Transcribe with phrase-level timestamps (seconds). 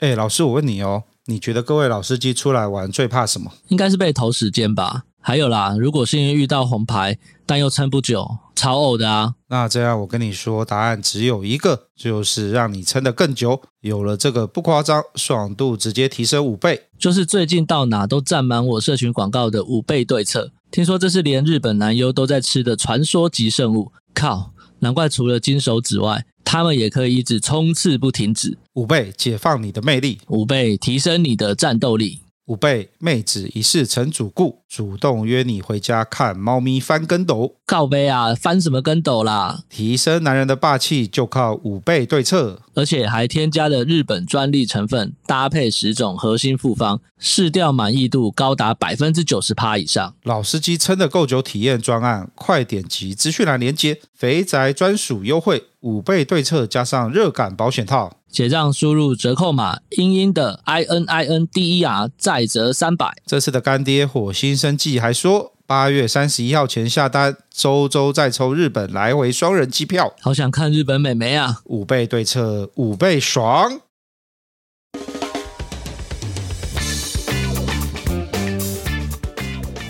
[0.00, 3.52] 哎，老师，我问你哦，你觉得各位老司机出来玩最怕什么？
[3.68, 5.04] 应该是被投时间吧。
[5.20, 9.34] 还有啦，如果是因为遇到红牌，但又撑不久，超呕的啊。
[9.48, 13.60] 那这样我跟你说，答案只有一个，就是让你撑得更久。
[13.82, 20.50] 有了这个不夸张，爽度直接提升五倍，就是最近到哪都占满我社群广告的五倍对策。
[20.70, 24.52] 听说这是连日本男优都在吃的传说级圣物，靠！
[24.82, 28.58] 难怪除了金手指外，他们也可以一直冲刺不停止。
[28.72, 32.22] 五倍解放你的魅力，五倍提升你的战斗力。
[32.46, 37.54] 五倍妹子一世成主顾，主动约你回家看猫咪翻跟斗。
[37.64, 39.62] 靠背啊，翻什么跟斗啦？
[39.70, 50.16] 提升男人的霸气就靠五倍对策，而且还添加了日本专利成分，搭配十种核心复方，试调满意度高达百分之九十趴以上。
[50.24, 58.18] 老司机撑得够久体验专案，快点击资讯栏连接，肥宅专属优惠五倍对策加上热感保险套。
[58.28, 63.16] 结账输入折扣码“英英”的 i n i n d e r 再折三百。
[63.24, 70.12] 这次的干爹火星生计还说，八月三十一号前下单，周周再抽日本来回双人机票。
[70.20, 71.62] 好想看日本美眉啊！
[71.64, 73.80] 五倍对策，五倍爽。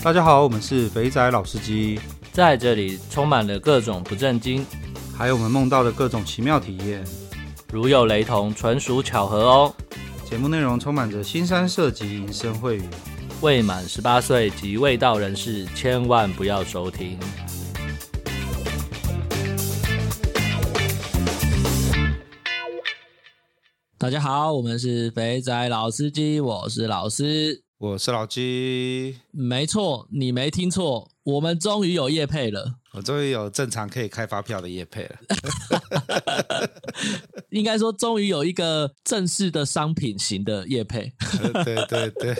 [0.01, 1.99] 大家好，我们是肥仔老司机，
[2.31, 4.65] 在这里充满了各种不正经，
[5.13, 7.05] 还有我们梦到的各种奇妙体验。
[7.71, 9.75] 如有雷同，纯属巧合哦。
[10.27, 12.83] 节目内容充满着新三色及淫声秽语，
[13.41, 17.19] 未满十八岁及未到人士千万不要收听。
[23.97, 27.63] 大家好，我们是肥仔老司机，我是老师。
[27.77, 32.80] 我是老鸡，没错，你没听错，我们终于有夜配了。
[32.93, 35.15] 我终于有正常可以开发票的业配了。
[37.49, 41.13] 应该说，终于有一个正式的商品型的业配。
[41.63, 42.35] 对 对对。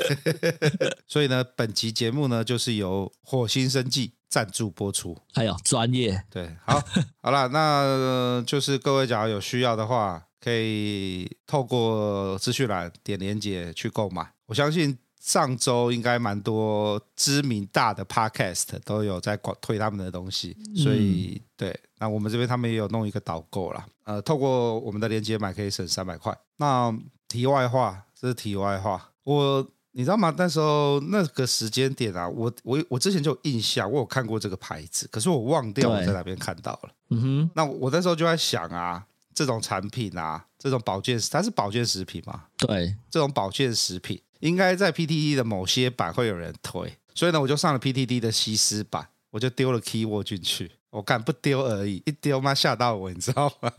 [1.07, 5.17] 所以呢，本期节目呢，就是由火星生计赞助播出。
[5.33, 6.23] 还有专业。
[6.29, 6.81] 对，好，
[7.21, 14.33] 好了，那就是各位假如有需要的话，可以透过资讯栏点连接去购买。
[14.47, 14.97] 我相信。
[15.21, 26.35] 上周应该蛮多知名大的 podcast 都有在广推他们的东西，所以、嗯、对，那我们这边他们也有弄一个导购啦，呃，透过我们的链接买可以省三百块。
[26.57, 26.91] 那
[27.27, 30.33] 题外话，这是题外话，我你知道吗？
[30.35, 36.89] 那时候那个时间点啊，我我我之前就有印象，我有看过这个牌子，可是我忘掉我在哪边看到了。
[37.11, 39.05] 嗯哼，那我那时候就在想啊，
[39.35, 42.45] 这种产品啊，这种保健，它是保健食品嘛？
[42.57, 44.19] 对，这种保健食品。
[44.41, 50.69] 应该在 PTT 的某些版会有人推，所以呢，我就上了 PTT 的西施版，我就丢了 keyword 进去。
[50.91, 53.71] 我敢不丢而已，一丢妈吓到我，你知道吗？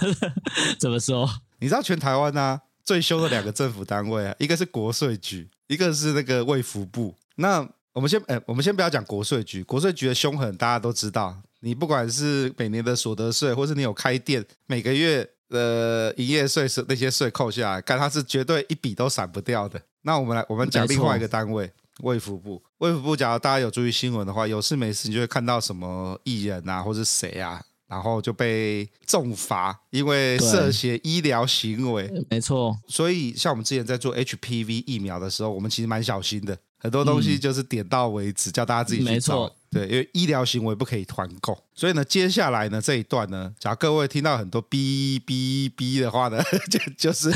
[0.78, 1.26] 怎么说？
[1.60, 7.14] 你知道全台湾呢、啊、最凶的两个政府单位啊，一个是国税局，一个是那个卫福部。
[7.36, 11.40] 那我们先，哎，我们先不要讲国税局，国税局的凶狠大家都知道。
[11.60, 19.80] 你不管是每年的所得税，或是你有开店，每个月的营业税是那些税扣下来，看它是绝对一笔都闪不掉的。
[20.02, 21.70] 那我们来，我们讲另外一个单位，
[22.00, 22.60] 卫福部。
[22.78, 32.10] 卫福部，假如大家有注意新闻的话，有事没事你就会看到什么艺人啊，或是谁啊，然后就被重罚，因为涉嫌医疗行为。
[32.28, 32.76] 没错。
[32.88, 36.58] 所以，像我们之前在做 HPV 疫苗的时候，我们其实蛮小心的。
[36.82, 39.48] 很多东西就是点到为止，嗯、叫大家自己去找。
[39.70, 41.56] 对，因为医疗行为不可以团购。
[41.74, 47.30] 所以呢，接下来呢这一段呢，假如各位听到很多哔哔哔的话呢， 就就是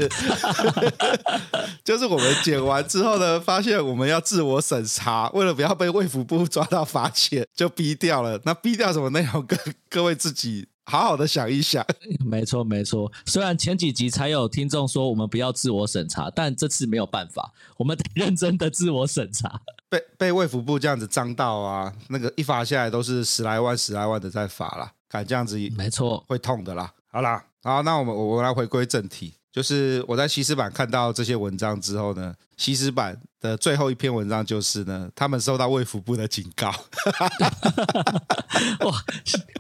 [1.83, 8.39] 就是我们剪完之后呢，发现我们要自我审查，为了不要被卫福部抓到罚钱，就逼掉了。
[8.45, 9.47] 那逼掉什么内容？
[9.47, 9.57] 各
[9.89, 10.67] 各位自己。
[10.89, 11.85] 好好的想一想，
[12.25, 13.11] 没错没错。
[13.27, 19.61] 虽然前几集才有听众说我们不要自我审查，但这次没有办法，我们得认真的自我审查。
[19.89, 26.93] 被被卫福部这样子张到啊，那个一罚下来都是十来万、十来万的在罚啦，敢这样子，没错，会痛的啦。
[27.09, 29.35] 好啦，好，那我们我们来回归正题。
[29.57, 36.69] 就是我在西施版看到这些文章之后呢，西施版的最后一篇文章就是呢，他们收到卫福部的警告。
[38.85, 39.03] 哇，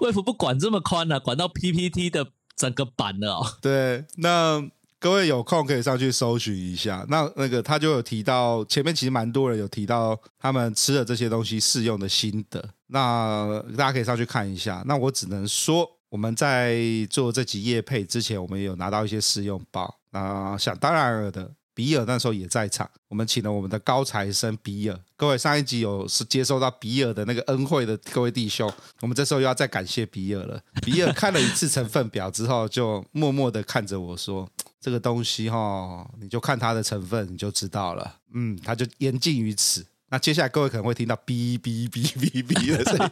[0.03, 1.19] 卫福部管这么宽呢、啊？
[1.19, 3.47] 管到 PPT 的整个版了哦。
[3.62, 4.62] 对，那
[5.00, 7.06] 各位有空可以上去搜寻一下。
[7.09, 12.62] 那那个他就有提到，前面其实蛮多人有提到他们吃了这些东西试用的心得。
[12.88, 14.82] 那大家可以上去看一下。
[14.85, 15.96] 那我只能说。
[16.08, 16.79] 我们在
[17.11, 19.99] 做这集业配之前，我们也有拿到一些试用包。
[20.11, 24.99] 那想当然尔的，比尔那时候也在场，我们请了我们的高材生比尔。
[25.17, 30.61] 各位上一集有是接受到比尔的那个恩惠的各位弟兄，我们这时候又要再感谢比尔了。
[30.82, 34.49] 比尔看了一次成分表之后，就默默的看着我说
[34.81, 38.17] ：“这个东西哈，你就看它的成分，你就知道了。
[38.32, 39.85] 嗯，它就言尽于此。
[40.11, 43.11] 那接下来各位可能会听到哔哔哔哔哔的声音。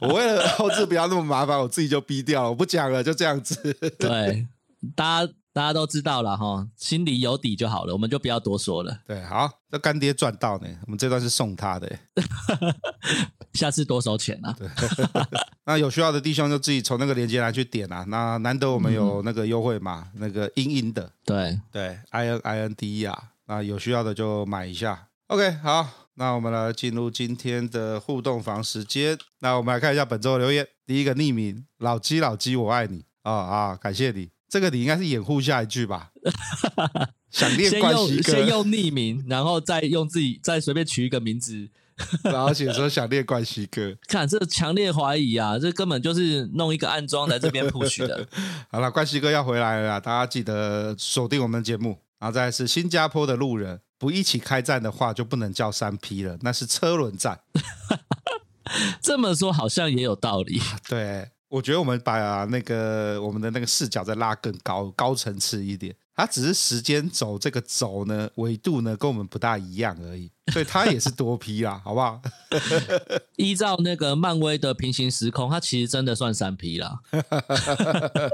[0.00, 3.54] 我为了后置不要那么麻烦，我自己就哔掉了，我不讲了，就这样子。
[3.98, 4.46] 对，
[4.94, 5.32] 大家。
[5.52, 9.00] 大家都知道了哈，心里有底就好了，我们就不要多说了。
[9.04, 11.90] 对，好，这干爹赚到呢，我们这段是送他的，
[13.54, 14.54] 下次多收钱啊。
[14.56, 14.68] 对，
[15.66, 18.04] 那有需要的弟兄就自己从那个链接来去点啊。
[18.06, 25.08] 那难得我们有那个优惠嘛，嗯、那个英英的，对对，I N I N D E 啊那有需要的就买一下。
[25.26, 25.84] OK，好，
[26.20, 29.16] 那我们来进入今天的互动房时间。
[29.38, 34.28] 那我们来看一下本周的留言，第一个匿名老鸡老鸡我爱你啊啊，感谢你。
[34.46, 36.10] 这个你应该是掩护下一句吧？
[37.32, 41.70] 想念冠希哥，先用匿名，然后再用自己再随便取一个名字，
[42.24, 43.96] 然后写说想念冠希哥。
[44.06, 48.28] 看这强烈怀疑啊，这根本就是弄一个暗桩在这边 push 的。
[48.70, 51.96] 好了，冠希哥要回来了，大家记得锁定我们节目。
[52.20, 57.40] 然后再来是新加坡的路人，不一起开战的话就不能叫三 P 了，那是车轮战。
[59.02, 60.60] 这么说好像也有道理。
[60.88, 61.30] 对。
[61.50, 72.20] 我觉得我们把那个我们的那个视角再拉更高高层次一点，它只是时间轴这个轴呢，维度呢跟我们不大一样而已，所以它也是多批啦，好不好？
[73.36, 76.98] 依照那个漫威的平行时空，它其实真的算三批啦。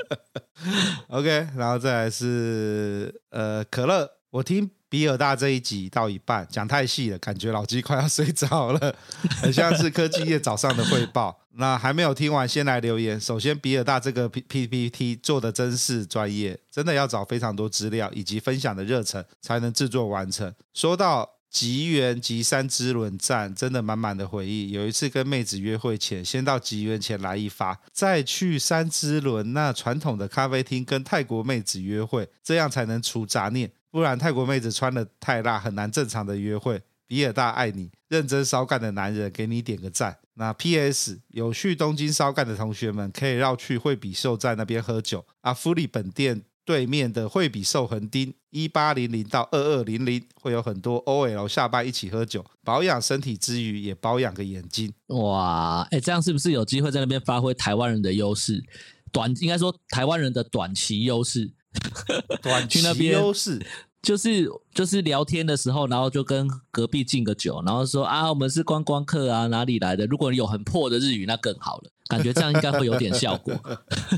[1.08, 4.70] OK，然后再来是呃可乐，我听。
[4.96, 8.96] 比尔大这一集到一半讲太细了，感觉老鸡快要睡着了，
[9.42, 11.38] 很像是科技业早上的汇报。
[11.58, 13.20] 那还没有听完，先来留言。
[13.20, 20.50] 首先，比尔大这个 P P P T 做的真是专业，真的要找非常多资料以及分享的热忱才能制作完成。
[20.72, 24.70] 说到吉原及三之轮站，真的满满的回忆。
[24.70, 33.70] 有一次跟妹子约会前，先到吉原前来一发，再去三之轮那传统的咖啡厅跟泰国妹子约会，这样才能除杂念。
[33.90, 36.82] 不然泰国妹子穿得太辣，很难正常的约会。
[37.08, 40.18] 比尔大爱你，认真烧干的男人，给你点个赞。
[40.34, 41.20] 那 P.S.
[41.28, 45.24] 有去东京烧干的同学们，可以绕去惠比寿站那边喝酒。
[45.42, 54.92] 阿福里本店对面的惠比寿横丁一八零零到二二零零，会有很多 OL 下班一起喝酒，保养身体之余，也保养个眼睛。
[55.06, 58.60] 哇，哎、欸，这样是不是有机会在那边发挥台湾人的优势？
[59.12, 61.52] 短应该说台湾人的短期优势。
[62.42, 63.64] 短期优势
[64.02, 70.06] 就是就是聊天的时候，然后就跟隔壁敬个酒，然后说啊，我们是观光客啊，哪里来的？
[70.06, 73.52] 如果你有很破的日语，那更好了，感觉这样应该会有点效果。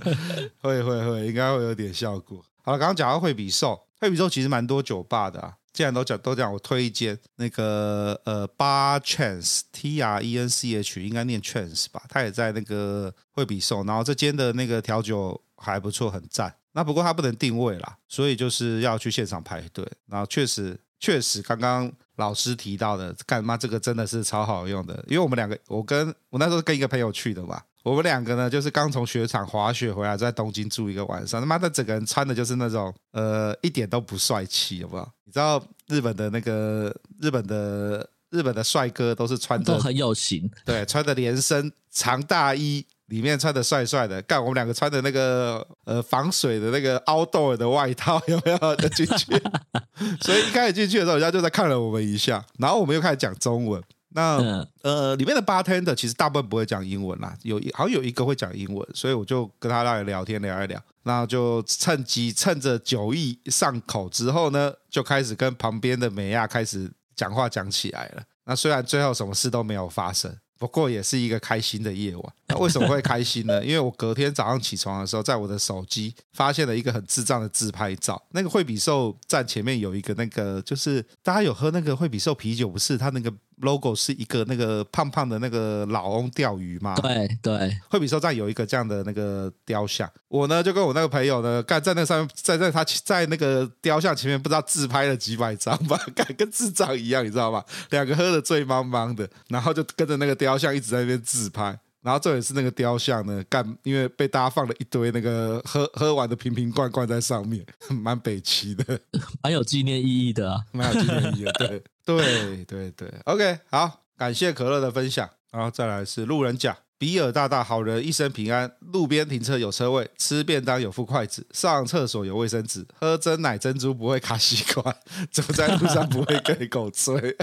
[0.61, 2.45] 会会会，应该会有点效果。
[2.63, 5.55] 好了，刚刚讲到惠比寿，惠比寿其实蛮多酒吧的啊。
[5.73, 12.03] 既然都讲都讲，我推一间那个呃，Bar Chance T R E N C H，应该念 Chance 吧？
[12.09, 16.53] 他也在那个惠比寿，然后这间的那个调酒还不错，很赞。
[16.79, 19.85] 那不过它不能定位啦，所以就是要去现场排队。
[20.07, 24.95] 然后确实确实，刚刚老师提到的，干妈这个真的是超好用的。
[25.09, 31.41] 因为我们两个，我跟我那时候跟一个朋友去的嘛，我们两个呢就是刚从雪场滑雪回来，在东京住一个晚上。
[31.41, 35.11] 他妈的，整个人穿的就是那种呃一点都不帅气，好不好？
[35.25, 42.87] 你知道日本的那个日本的日本的帅哥都是穿的都很有型，对，穿的连身长大衣。
[43.09, 49.27] 里面穿的帅帅的，干我们两个穿的那个呃防水的那个 outdoor 的外套有没有就进去？
[50.21, 53.83] 所以一开始进去的时候，人家就在看了我们一下，然后我们又开始讲中文。
[54.11, 68.23] 那呃里面的 bartender 其实大部分不会讲英文啦，有好像有一个会讲英文，所以我就跟他来聊天聊一聊，那就趁机趁着酒意上口之后呢，就开始跟旁边的美亚开始讲话讲起来了。
[68.47, 70.35] 那虽然最后什么事都没有发生。
[70.59, 72.33] 不过也是一个开心的夜晚。
[72.49, 73.65] 那为什么会开心呢？
[73.65, 78.21] 因为我隔天早上起床的时候，在我的手机发现了一个很智障的自拍照。
[78.33, 83.33] 那个惠比寿站前面有一个那个，就是大家有喝那个惠比寿啤酒，不是它那个。
[83.63, 86.95] Logo 是一个那个胖胖的那个老翁钓鱼嘛？
[86.97, 97.65] 对对，惠比寿站有一个这样的那个雕像，我呢就跟我那个朋友呢，干在那上面，在在他在那个雕像前面，不知道自拍了几百张吧， 干跟智障一样，你知道吗？
[97.91, 101.79] 两个喝的醉茫茫的，然后就跟着那个雕像一直在那边自拍。
[102.09, 108.99] 然后这也是那个雕像呢，干，因为被大家放了一堆那个喝喝完的瓶瓶罐罐在上面，蛮北齐的，
[109.43, 124.97] 蛮有纪念意义的啊，蛮有纪念意义的，对对对对，OK，好，感谢可乐的分享，然后再来是路人甲，比尔大大好人一生平安，路边停车有车位，吃便当有副筷子，上厕所有卫生纸，喝真奶珍珠不会卡吸管，
[125.31, 127.37] 走在路上不会给狗追。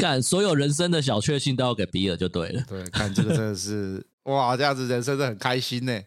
[0.00, 2.64] 干所有人生的小确幸都要给比尔就对了。
[2.66, 6.00] 对，看这个真的是哇，这样子人生真的很开心呢。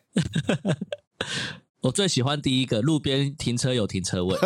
[1.81, 4.37] 我最喜欢第一个，路边停车有停车位。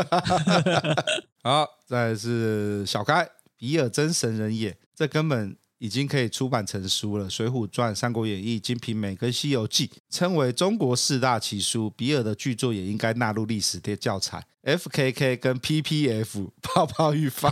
[1.42, 5.56] 好，再来是小开，比尔真神人也，这根本。
[5.80, 14.44] 已经可以出版成书了，《水浒传》《三国演义》《金瓶梅》跟《西游记》称为中国四大奇书，比尔的巨作也应该纳入历史的教材。
[14.64, 17.50] FKK 跟 PPF 泡泡浴放，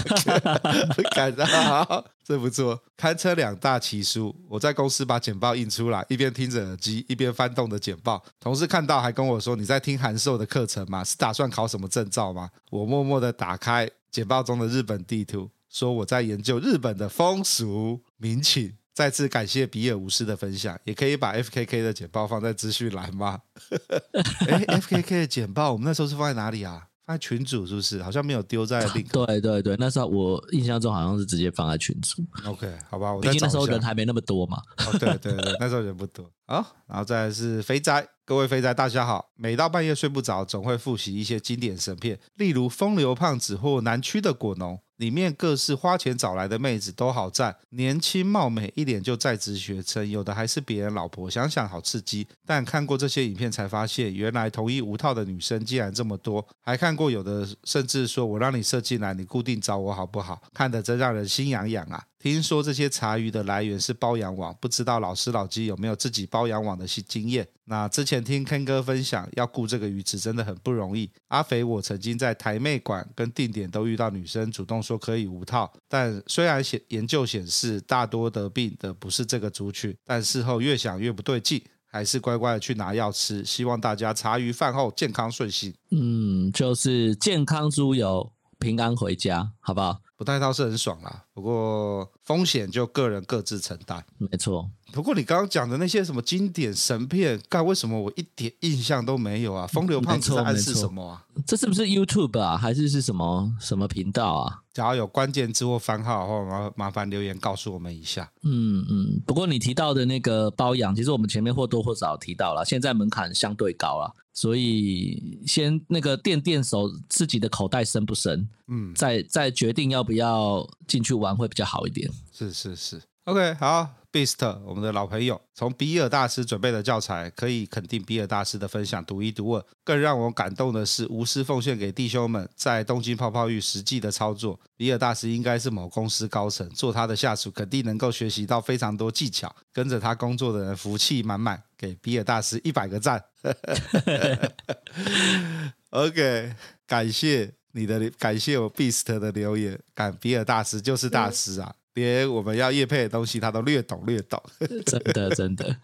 [1.16, 4.36] 感到好，这不错，堪称两大奇书。
[4.50, 8.22] 我在公司把简报印出来，一边听着耳机，一边翻动的简报。
[8.40, 11.06] 同事看到还跟我说：“你在听函授的课程吗？
[11.06, 15.50] 是打算考什么证照吗？”我默默的打开简报中的日本地图。
[15.76, 23.42] 说我在研究日本的风俗民情，再次感谢比尔无私的分享，也可以把 FKK 的简报放在资讯栏吗？
[24.48, 26.88] 哎，FKK 的简报我们那时候是放在哪里啊？
[27.06, 28.02] 放在群组是不是？
[28.02, 29.12] 好像没有丢在 link。
[29.12, 32.24] 对对对，那时候我印象中好像是直接放在群组。
[32.46, 34.62] OK，好吧，我毕竟那时候人还没那么多嘛。
[34.78, 36.32] 哦，对对对， 那时候人不多。
[36.48, 39.30] 好，然后再来是肥宅，各位肥宅大家好。
[39.36, 44.76] 每到半夜睡不着，总会复习一些经典神片，例如《风流胖子》或《南区的果农》。
[44.98, 52.26] 里面各式花钱找来的妹子都好赞，年轻貌美，一脸就在职学生，有的还是别人老婆，想想好刺激。
[52.46, 56.46] 但看过这些影片才发现，原来同意无套的女生竟然这么多。
[56.62, 60.42] 还看过有的甚至说我让你设计来，你固定找我好不好？
[60.54, 62.04] 看得真让人心痒痒啊！
[62.18, 67.48] 听说这些茶余的来源是包养网，不知道老师老鸡有没有自己包养网的经验？
[67.66, 71.10] 那之前听 Ken 哥分享，要雇这个鱼池真的很不容易。
[71.28, 83.44] 阿肥，我曾经在台妹馆跟定点都遇到女生主动说可以无套，但虽然显研究显示大多得病的不是这个族群，但事后越想越不对劲，还是乖乖的去拿药吃。
[83.44, 85.74] 希望大家茶余饭后健康顺心。
[85.90, 90.00] 嗯，就是健康猪油，平安回家，好不好？
[90.18, 94.06] 不戴套是很爽啦，不过风险就个人各自承担。
[94.18, 94.70] 没错。
[94.96, 99.68] 不过你刚刚讲的那些什么经典神片，干为什么我一点印象都没有啊？
[99.68, 101.26] 风流胖子在暗示什么啊？
[101.46, 102.56] 这是不是 YouTube 啊？
[102.56, 104.62] 还是是什么什么频道啊？
[104.74, 108.32] 假如有关键字或番号的话，麻麻烦留言告诉我们一下。
[108.44, 109.22] 嗯嗯。
[109.28, 118.48] 不过你提到的那个包养，其实我们前面或多或少提到了，现在门槛相对高了，所以先那个垫垫手自己的口袋深不深？
[118.70, 122.10] 嗯，再再决定要不要进去玩会比较好一点。
[122.32, 123.02] 是是是。
[123.26, 123.90] OK，好。
[124.16, 129.66] Beast，我们的老朋友，从比尔大师准备的教材，可以肯定比尔大师的分享独一无二。
[129.84, 134.58] 更让我感动的是，无私奉献给弟兄们在东京泡泡浴实际的操作。
[134.78, 139.54] 比尔大师应该是某公司高层，做他的下属肯定能够学习到非常多技巧。
[139.74, 143.22] 跟着他工作的人福气满满，给比尔大师一百个赞。
[145.90, 146.54] OK，
[146.88, 151.76] 感谢你的，感谢我 Beast 的留言，感比尔大师就是大师啊。
[151.96, 154.42] 连我们要业配的东西，他都略懂略懂，
[154.86, 155.76] 真 的真的。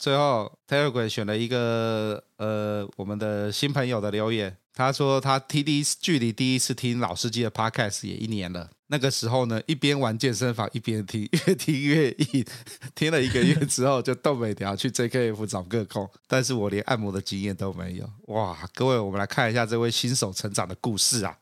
[0.00, 8.70] 最后，Telegram 选了一个呃，我们的新朋友的留言，他说他 TD 距离第一次听老司机的 Podcast 也一年了。
[8.86, 12.44] 那个时候呢，一边玩健身房一边听，越听越硬。
[12.94, 18.10] 听了一个月之后，就动每条去 JKF 找个空，但是我连按摩的经验都没有。
[18.28, 21.36] 哇，各位，我们来看一下这位新手成长的故事啊。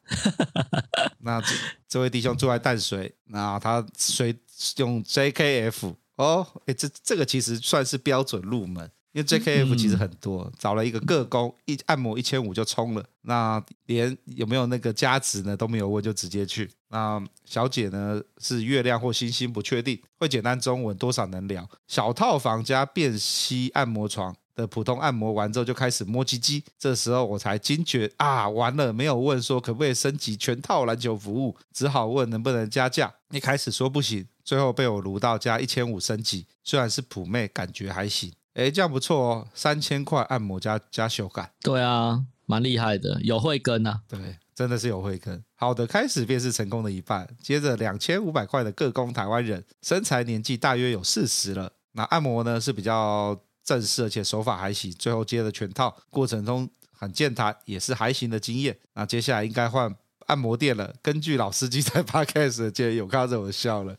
[1.20, 1.54] 那这
[1.88, 4.36] 这位弟兄住在淡水，那他随
[4.78, 8.88] 用 JKF 哦，诶，这这个其实算是标准入门。
[9.12, 13.02] 因为 JKF 其实很多，嗯、找了一个个工，一按摩一千五就冲了。
[13.22, 16.70] 那连有没有那个加值呢都没有问，就直接去。
[16.90, 21.68] 那小姐呢是月亮或星星不确定，会简单中文，多少能聊。
[21.87, 33.12] 小套房加便携按摩床的普通按摩完之后就开始摸鸡鸡，这时候我才惊觉啊，完了，没有问说可不可以升级全套篮球服务，只好问能不能加价。
[33.30, 38.32] 一开始说不行，最后被我撸到加一千五升级，虽然是普妹，感觉还行。
[38.54, 45.44] 哎，这样不错哦，三千块按摩加加修改，对啊，蛮厉害的，有慧根啊，对，真的是有慧根。
[45.54, 58.78] 好的开始便是成功的一半，接着两千五百块的各工台湾人，身材年纪大约有四十了，那按摩呢是比较正式，而且手法还行，最后接了全套，过程中很健谈，也是还行的经验。
[58.94, 59.94] 那接下来应该换。
[60.28, 60.94] 按摩店了。
[61.02, 63.94] 根据老司机在 Podcast 的建议，有看到这我笑了。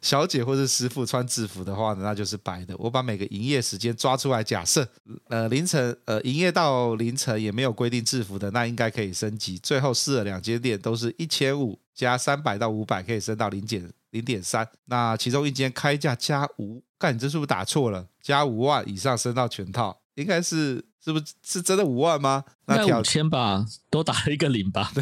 [0.00, 2.74] 小姐或是师傅穿制服的话呢，那就是白的。
[2.78, 4.86] 我把每个营业时间抓出来，假设
[5.28, 9.58] 呃凌晨呃营业到凌晨也没有规定制服的，那应该可以升级。
[9.58, 14.66] 最后试了两间店，都是一千五加三百到五百，可以升到零点零点三。
[14.86, 18.06] 那其中一间开价加五，干你这是不是打错了？
[18.22, 22.44] 加五万以上升到全套，应该是是不是是真的五万吗？
[22.66, 24.92] 那五千吧，多打了一个零吧。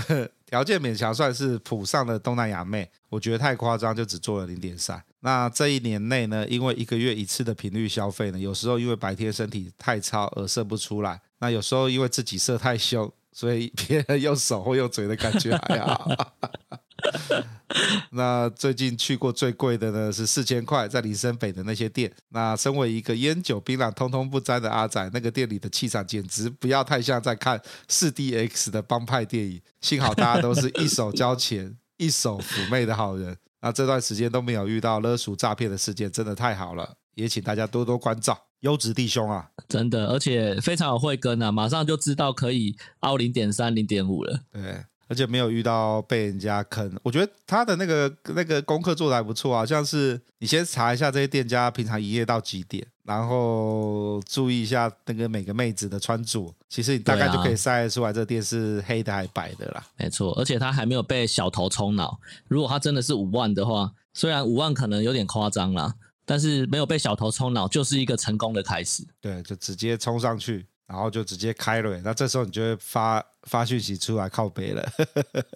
[0.49, 5.03] 条件勉强算是普上的东南亚妹，我觉得太夸张，就只做了零点三。
[5.21, 16.11] 那这一年内呢，因为一个月一次的频率消费呢，有时候因为白天身体太操而射不出来，那有时候因为自己射太凶，所以别人用手或用嘴的感觉还好。
[18.11, 22.13] 那最近去过最贵的呢是四千块，在林森北的那些店。
[22.31, 29.63] 那身为一个烟酒槟榔通通不沾的阿仔，那个店里的气场简直不要太像在看四 DX 的帮派电影。
[29.81, 33.37] 幸好大家都是一手交钱、 一手妩媚的好人。
[33.61, 36.97] 那这段时间都没有遇到勒赎诈骗的事件，真的太好了。
[37.19, 44.41] 也请大家多多关照，优质弟兄啊，真的，而且非常有慧根啊，马上就知道可以凹零点三、零点五了。
[44.53, 44.85] 对。
[45.11, 49.65] 而且没有遇到被人家坑，我觉得他的那个那个功课做得还不错啊。
[49.65, 59.83] 像是你先查一下这些店家平常营业到几点，然后注意一下那个每个妹子的穿着，其实你大概就可以筛得出来这店是黑的还是白的啦。
[59.97, 62.21] 没错，而且他还没有被小头冲脑。
[62.47, 65.95] 如果他真的是五万的话，虽然五万可能有点夸张啦，
[66.29, 69.03] 但是没有被小头冲脑就是一个成功的开始。
[69.21, 70.67] 对，就直接冲上去。
[70.87, 74.83] 然后就直接开了，那这时候你就会发发讯息出来靠北了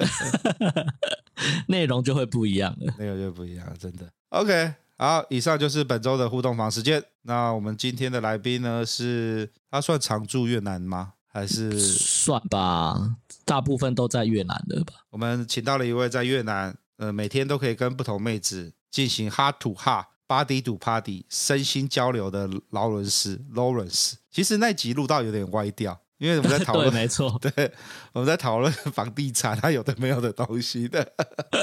[1.69, 4.07] 内容就会不一样了，内容就不一样了，真的。
[4.29, 7.03] OK，好，以上就是本周的互动房时间。
[7.23, 11.15] 那我们今天的来宾呢，是他算常驻越南吗？
[11.27, 14.93] 还是算吧，大部分都在越南的吧。
[15.09, 20.05] 我们请到了一位在越南，呃，每天都可以跟不同妹子进行 heart to heart。
[20.33, 27.71] Body to Party 身心交流的劳伦斯 Lawrence，其实那集录到有点歪掉，因为我们在讨论， 没错， 对，
[28.15, 31.07] 我们在讨论房地产，它有的没有的东西的。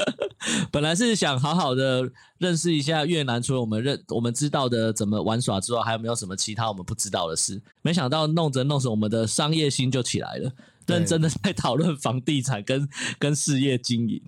[0.70, 2.08] 本来是想好好的
[2.38, 7.60] 认识一下越南，除了我们认我们知道的怎么玩耍之外，还有没有什么其他我们不知道的事？
[7.82, 10.52] 没想到弄着弄着，我们的商业心就起来了。
[10.90, 14.20] 认真的在讨论房地产跟跟事业经营，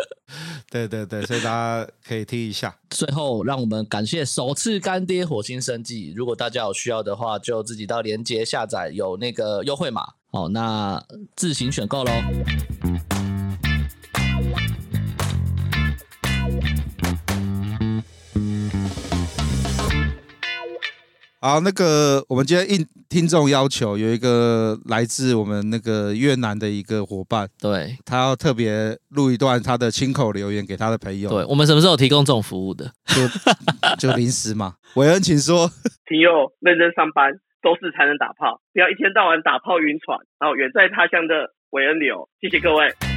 [0.70, 2.76] 对对对，所以大家可以听一下。
[2.90, 6.12] 最后，让我们感谢首次干爹火星生计。
[6.16, 11.02] 如果大家有需要的话，就自己到连接下载，有那个优惠码，好，那
[11.36, 12.10] 自行选购喽。
[21.44, 31.28] 好，那个我们今天应听众要求，有一个来自我们那个越南的一个伙伴，对，他要特别录一段他的亲口留言给他的朋友。
[31.28, 32.92] 对，我们什么时候提供这种服务的？
[33.06, 34.74] 就就临时嘛。
[34.94, 35.66] 韦恩，请说。
[36.06, 43.11] 朋友认真上班，周四才能打炮，不要一天到晚打炮晕船，然后远在他乡的韦恩流，谢谢各位。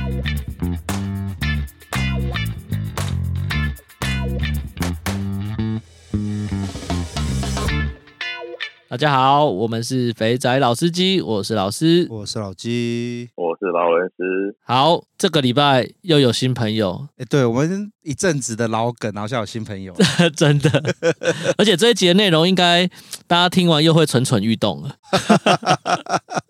[8.95, 14.55] 大家好，我们是肥仔老司机，我是老师，我是老鸡，我是老文斯。
[14.63, 19.93] 好，这个礼拜又有新朋友，哎，对，我们一阵子的老梗，好像有新朋友，
[20.34, 20.81] 真的。
[21.60, 22.88] 而且这一集的内容，应该
[23.27, 24.95] 大家听完又会蠢蠢欲动了。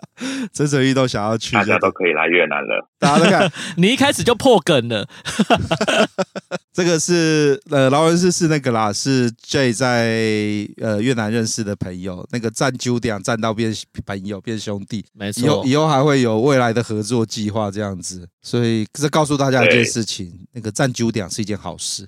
[0.53, 2.89] 蠢蠢欲动，想要去，大家都可以来越南了。
[2.99, 5.07] 大家都看， 你一开始就破梗了。
[6.73, 13.73] 这个是呃，劳伦斯是那个啦，是 J 在呃越南认识的朋友，那个站九点站到变
[14.05, 15.45] 朋友变兄弟，没错。
[15.45, 22.05] 以后以后还会有未来的合作计划这样子，所以这告诉大家一件事情，那个站九点是一件好事。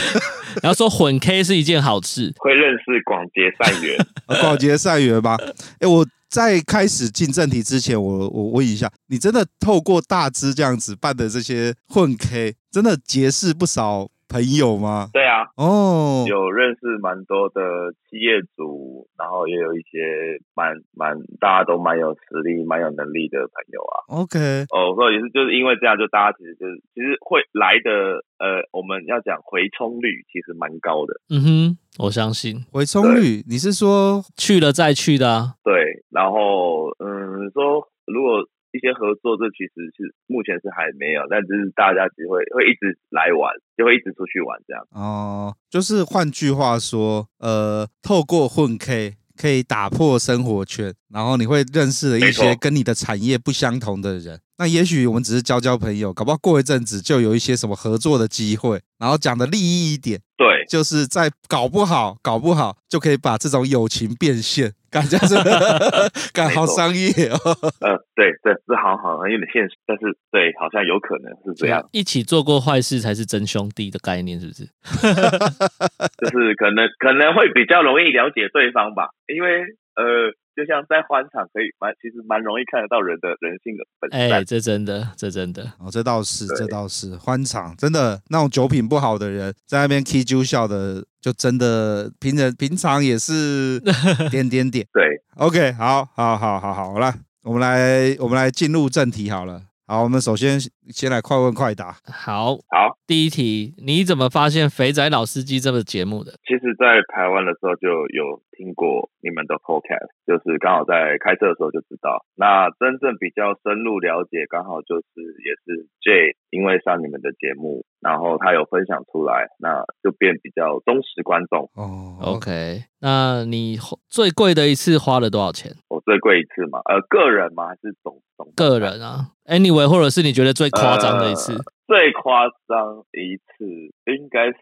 [0.62, 4.06] 然后说混 K 是一件好事，会认识广结善缘，
[4.40, 5.38] 广结善缘吧？
[5.80, 6.06] 哎，我。
[6.28, 15.08] 在开始进正题之前，我我问一下，你真的透过大支这样子办的这些混 K，真的结识不少朋友吗？
[15.12, 23.94] 对啊，哦，有认识蛮多的企业主，然后也有一些蛮蛮大家都蛮有实力、蛮有能力的朋友啊。
[24.08, 31.20] OK，哦，所以也是就是因为这样，就大家其实就是其实会来的，呃，我们要讲回冲率其实蛮高的。
[31.30, 35.54] 嗯哼，我相信回冲率，你是说去了再去的啊？
[35.62, 38.48] 对，然后嗯，说如果。
[38.72, 44.84] 一些合作，这其实是目前是还没有，但就是大家只会会一直来玩，就会一直出去玩这样。
[44.90, 54.40] 哦，就是换句话说，呃，透过混 K 可以打破生活圈，然后你会认识了一些跟你的产业不相同的人。
[54.58, 58.80] 那也许我们只是交交朋友，搞不好过一阵子就有一些什么合作的机会。
[58.98, 65.36] 然后讲的利益一点，对，就是在搞不好，搞不好就可以把这种友情变现，感觉是
[66.32, 67.36] 感好商业哦。
[67.84, 71.86] 呃，对对，这好好像有点现实，但是对，好像有可能是这样。
[71.92, 74.64] 一起做过坏事才是真兄弟的概念，是不是？
[76.24, 79.60] 就是可能可能会比较容易了解对方吧，因为
[79.96, 80.32] 呃。
[80.56, 84.16] 就像在欢场可以蛮，其实蛮容易看得到人的人性的本质。
[84.16, 93.80] 哎，这真的，这真的，哦，这倒是，这倒是欢场，真的那种酒品不好的人在那边 K 酒笑的，就真的平人平常也是
[94.30, 94.86] 点点点。
[94.92, 95.02] 对
[95.34, 97.12] ，OK，好，好，好，好，好，好了，
[97.42, 99.60] 我们来，我们来进入正题好了。
[99.88, 100.56] 好，我们首先
[100.90, 101.96] 先来快问快答。
[102.06, 106.32] 好好，第一题，你怎么发现《肥仔老司机》这个节目的？
[106.46, 112.24] 其实，在台湾的时候就有听过你们的 podcast，就是刚好在开车的时候就知道。
[112.34, 121.70] 那真正比较深入了解，刚好就是也是 J，因为上你们的节目，然后他有分享出来，那就变比较忠实观众。
[121.74, 125.74] 哦，OK，那你最贵的一次花了多少钱？
[125.88, 127.68] 我最贵一次嘛，呃，个人吗？
[127.68, 128.52] 还是总总？
[128.54, 131.52] 个人啊，Anyway，或者是你觉得最夸张的一次？
[131.52, 133.64] 呃、最夸张一次
[134.12, 134.60] 应该是。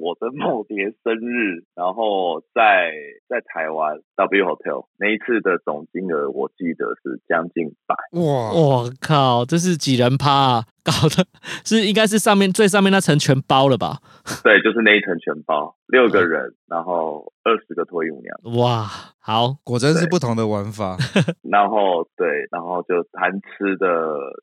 [0.00, 2.92] 我的某年生日，然后在
[3.28, 7.96] 在台湾 W Hotel 那一次的总金额，我记得是将近百。
[8.12, 8.52] 哇！
[8.52, 10.64] 我靠，这是几人趴啊？
[10.88, 11.26] 搞的
[11.64, 14.00] 是应该是上面最上面那层全包了吧？
[14.42, 18.56] 对，就是那一层全包，六个人，然后二十个脱衣舞娘。
[18.56, 18.88] 哇，
[19.20, 20.96] 好，果真是不同的玩法。
[21.44, 23.86] 然后对，然后就谈吃的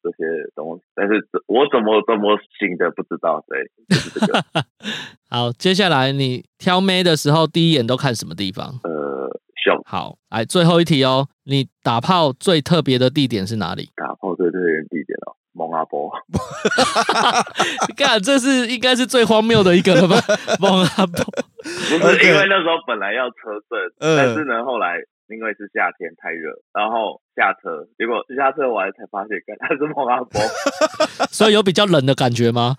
[0.04, 3.44] 这些东西，但是我怎么怎么行的不知道。
[3.48, 4.44] 对，就是这个。
[5.30, 8.80] 好，接下来你挑妹的时候，第一眼都看什么地方？
[8.84, 9.30] 呃，
[9.64, 9.82] 胸。
[9.86, 13.90] 好，来最后一题哦，你打炮最特别的地点是哪里？
[13.96, 15.35] 打炮最特别的地点哦。
[15.56, 16.12] 蒙阿波，
[17.88, 20.20] 你看，这是应该是最荒谬的一个了吧？
[20.60, 21.24] 蒙阿波，
[21.64, 23.80] 不是因为那时候本来要车震，
[24.18, 24.98] 但是呢，后来
[25.30, 30.42] 因为是夏天太热，然后下车，结果下车完才发现，看他是蒙阿波，
[31.32, 32.76] 所以有比较冷的感觉吗？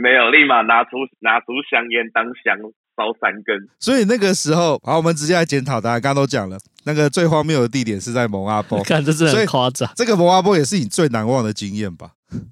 [0.00, 2.72] 没有，立马拿出拿出香烟当香。
[2.98, 5.80] 烧三根，所以那个时候，好，我们直接来检讨。
[5.80, 9.88] 大家刚刚都讲了，那个最荒谬的地点是在蒙阿波， 看这是很夸张。
[9.94, 12.10] 这个蒙阿波也是你最难忘的经验吧？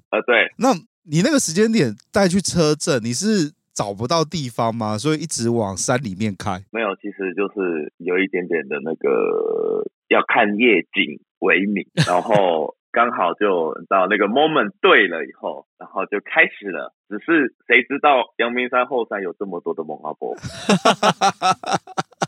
[0.09, 0.49] 呃，对。
[0.59, 0.71] 那
[1.03, 4.97] 你那个时间点带去车震，你是找不到地方吗？
[4.97, 6.63] 所以一直往山里面开？
[6.71, 12.73] 没有，其实就是有一点点的那个要看夜景为名，然后。
[12.89, 15.66] 刚好就到那个 moment 对了以后，
[15.97, 16.93] 哦就开始了。
[17.09, 20.35] 只是谁知道阳明山后山有这么多的蒙阿波？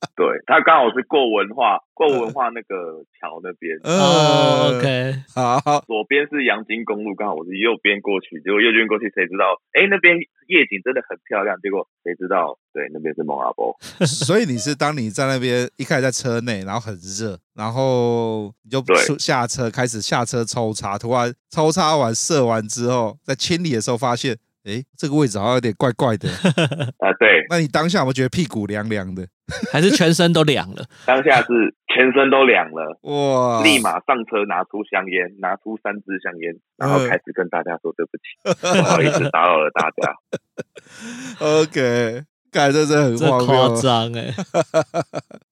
[0.14, 3.76] 对，他刚好是过文化过文化那个桥那边。
[3.82, 9.60] 哦，OK， 好，左边是阳金公路，刚好我是右边过去，结果右边过去，谁知道？
[9.72, 10.18] 哎，那边。
[10.48, 12.56] 夜景真的很漂亮，结果谁知道？
[12.72, 13.76] 对，那边是蒙阿波。
[14.08, 26.28] 所以你是当你在那边一开始在车内，然后很热，然后你就出下车开始下车抽查，突然抽查完射完之后，在清理的时候发现，哎，这个位置好像有点怪怪的。
[27.00, 27.46] 啊，对。
[27.48, 29.26] 那你当下有没有觉得屁股凉凉的？
[29.72, 30.84] 还是全身都凉了？
[31.06, 31.74] 当下是。
[31.90, 33.62] 全身都凉了，哇！
[33.64, 38.22] 立马上车，拿出香烟，拿出三支香烟，然后开始跟大家说对不起，
[38.60, 40.14] 不好意思打扰了大家。
[41.40, 44.32] OK，感觉这是很荒谬，夸张哎。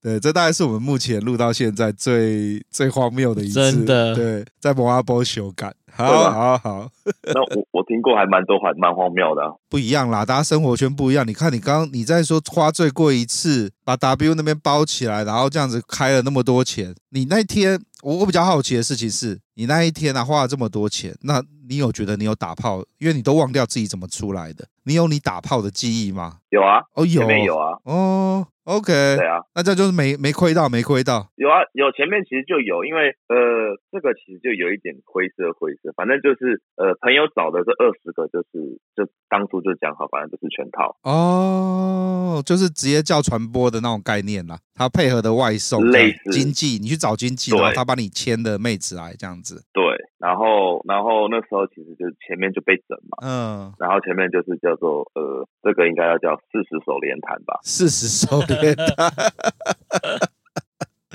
[0.00, 4.14] 对，这大概是我们目前录到现在最最荒谬的一次，真的。
[4.14, 5.74] 对，在摩阿波修改。
[5.96, 6.90] 好好好，
[7.35, 9.50] 那我我听过还蛮多，还蛮荒谬的、啊。
[9.68, 11.26] 不一样啦，大家生活圈不一样。
[11.26, 16.94] 你看，你刚刚你在说花最贵一次，把 W 那边包起来，然后这样子开了那么多钱。
[17.11, 22.85] 你那天，我我比较好奇的事情是，你那一天啊花了这么多钱，那你有觉得你有打炮？
[22.98, 26.38] 因为你都忘掉自己怎么出来的，你有你打炮的记忆吗？
[26.50, 28.46] 有啊，哦有，有啊，哦。
[28.66, 31.31] OK，对啊，那这就是没没亏到，没亏到。
[31.37, 40.96] 有啊，有前面其实就有，因为呃，这个其实就有一点灰色灰色，反正就是呃，朋友找的这二十个，就是就当初就讲好，反正就是全套。
[41.05, 49.62] 哦，就是直接叫传播的那种概念啦，他配合的外送，类似经济，你去找经济，然后他帮你签的妹子来这样子。
[49.72, 49.85] 对。
[50.26, 59.06] 然后，然后那时候其实就是前面就被整嘛，嗯，然后前面就是叫做呃，这个应该要叫四十手连弹吧，四十手连弹，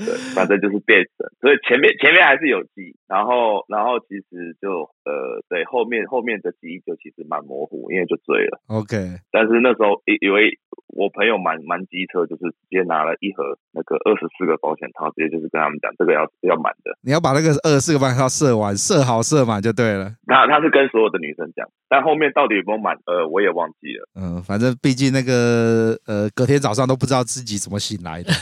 [0.00, 8.96] 对，反正就是被整，所以前面前面还是有记，然后然后其实就呃，对，后面后面的记忆就其实蛮模糊，因为就醉了，OK，
[9.30, 10.58] 但是那时候以以为。
[10.92, 16.92] 我朋友蛮蛮机车，就是直接拿了一盒那个二十四个保险套，直接就是跟他们讲，这个要要满的。
[17.00, 20.12] 你要把那个二十四个保险套射完，射好射满就对了。
[20.26, 24.08] 那他是跟所有的女生讲，但后面到底有没有满，呃，我也忘记了。
[24.20, 28.30] 嗯，反正毕竟那个呃，隔天早上都不知道自己怎么醒来的。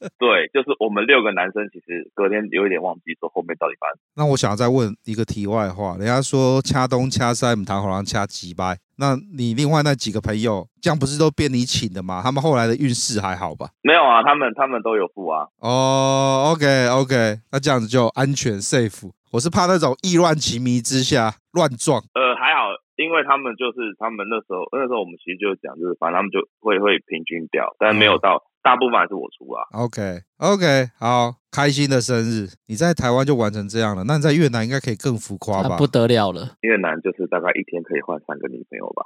[0.16, 4.00] 对，就是我们六个男生，其实隔天有一点忘记说后面到底发生。
[4.16, 8.78] 那我想要再问一个题外话，人家说掐东掐西，唔谈好像掐鸡掰。
[9.00, 12.20] 那你另外那几个朋友，这样不是都变你请的吗？
[12.22, 13.70] 他们后来的运势还好吧？
[13.80, 15.48] 没有啊，他们他们都有付啊。
[15.58, 19.10] 哦，OK OK，那这样子就安全 safe。
[19.32, 22.02] 我是怕那种意乱情迷之下乱撞。
[22.12, 29.62] 呃，还好，因为他们就是他们那时候那时候我们其实就讲，就是反正他们就会会平均掉，但没有到、嗯、大部分还是我出啊。
[29.72, 32.48] OK OK，好，开心的生日！
[32.66, 35.76] 你在台湾就玩成这样了，那你在越南应该可以更浮夸吧？
[35.76, 39.04] 不得了了，越南就是大概一天可以换三个女朋友吧。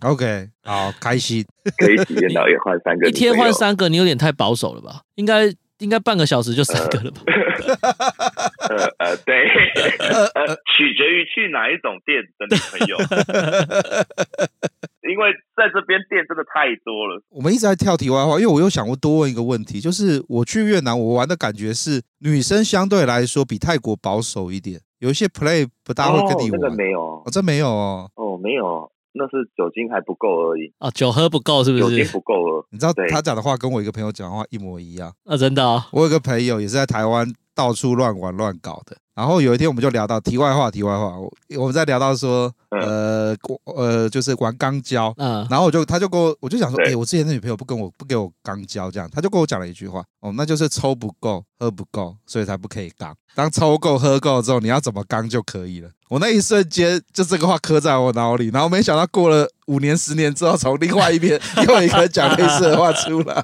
[0.08, 1.44] OK，好，开心，
[1.78, 5.00] 可以体验到也换三个，一天换三个，你有点太保守了吧？
[5.14, 5.46] 应该
[5.78, 7.22] 应该半个小时就三个了吧？
[8.68, 9.48] 呃呃，对，
[10.34, 12.98] 呃，取决于去哪一种店的女朋友，
[15.10, 17.22] 因为在这边店真的太多了。
[17.30, 26.60] 我们一直在跳题外话，因为我又想过多问一个问题，就是我去越南，我玩的感觉是女生相对来说比泰国保守一点，有一些 play 不大会跟你玩。
[26.60, 28.90] 哦，这个没有，哦，这没有哦，哦，没有。
[29.18, 31.84] 那是酒精还不够而已哦，酒喝不够是不是？
[31.84, 35.82] 酒精不够了，你知道他讲的话跟我一个朋友讲的话一模一样啊，真的哦。
[35.90, 53.14] 我有个朋友也是在台湾到处乱玩乱搞的，然后有一天我们就聊到题外话，题外话，我我们在聊到说，呃，呃，就是玩肛交，嗯，然后我就他就跟我，我就想说，哎，我之前的女朋友不跟我不给我肛交，这样，他就跟我讲了一句话，哦，那就是抽不够，喝不够，所以才不可以肛。
[53.34, 55.88] 当抽够喝够之后，你要怎么肛就可以了。
[56.08, 63.34] 我那一瞬间就这个话刻在我脑里，然后没想到过了五年十年之后，从另外一边 又有一个讲类似的话出来。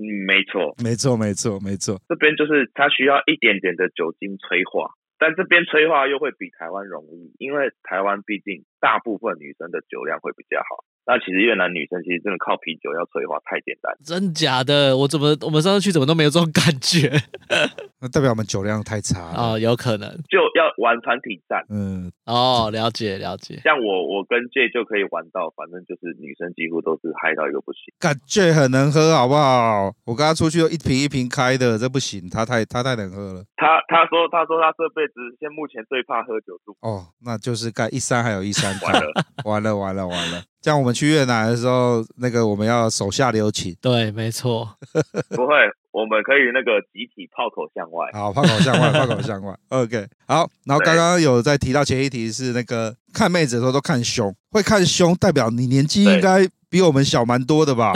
[0.00, 2.00] 嗯，没错，没错，没错，没错。
[2.08, 10.84] 这边就是它需要一点点的酒精催化，但这边催化又会比台湾容易，因为台湾毕竟大部分女生的酒量会比较好。
[11.10, 14.94] 那其实越南女生其实真的靠啤酒要催化太简单，真假的？
[14.96, 17.10] 我怎么我们上次去怎么都没有这种感觉？
[17.98, 21.66] 那代表我们酒量太差啊哦，有可能就要玩团体战。
[21.68, 23.60] 嗯，哦，了解了解。
[23.64, 27.92] 像我我跟 J 就可以玩到，反正就是女生几乎都是嗨到一个不行。
[27.98, 29.92] 感觉很能喝，好不好？
[30.06, 33.44] 我跟他出去都一瓶一瓶开的，这不行，他太他太能喝了。
[33.56, 36.72] 他他说他说他这辈子现目前最怕喝酒度。
[36.80, 38.86] 哦，那就是干一山还有一山 高。
[39.50, 40.42] 完了完了完了完了。
[40.62, 43.74] 像我们去越南的时候，那个我们要手下留情。
[43.80, 44.76] 对，没错。
[45.30, 45.54] 不会，
[45.90, 48.10] 我们可以那个集体炮口向外。
[48.12, 49.56] 好，炮口向外， 炮口向外。
[49.68, 50.48] OK，好。
[50.64, 57.94] 然后刚刚有在提到前一题是那个看妹子的时候都看胸，会看胸代表你年纪应该比我们小蛮多的吧？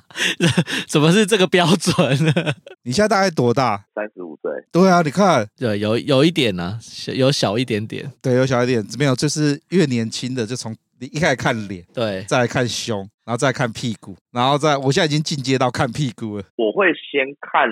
[0.86, 2.32] 怎么是这个标准呢？
[2.82, 3.86] 你现在大概多大？
[3.94, 4.50] 三十五岁。
[4.70, 6.80] 对啊，你看，对，有有一点呢、啊，
[7.14, 8.12] 有小一点点。
[8.20, 10.76] 对，有小一点，没有，就是越年轻的就从。
[11.00, 16.44] 你一开始看脸，对，再来看胸，然后再看屁股，然后再，我现在已经进阶到看屁股了。
[16.56, 17.68] 我会先看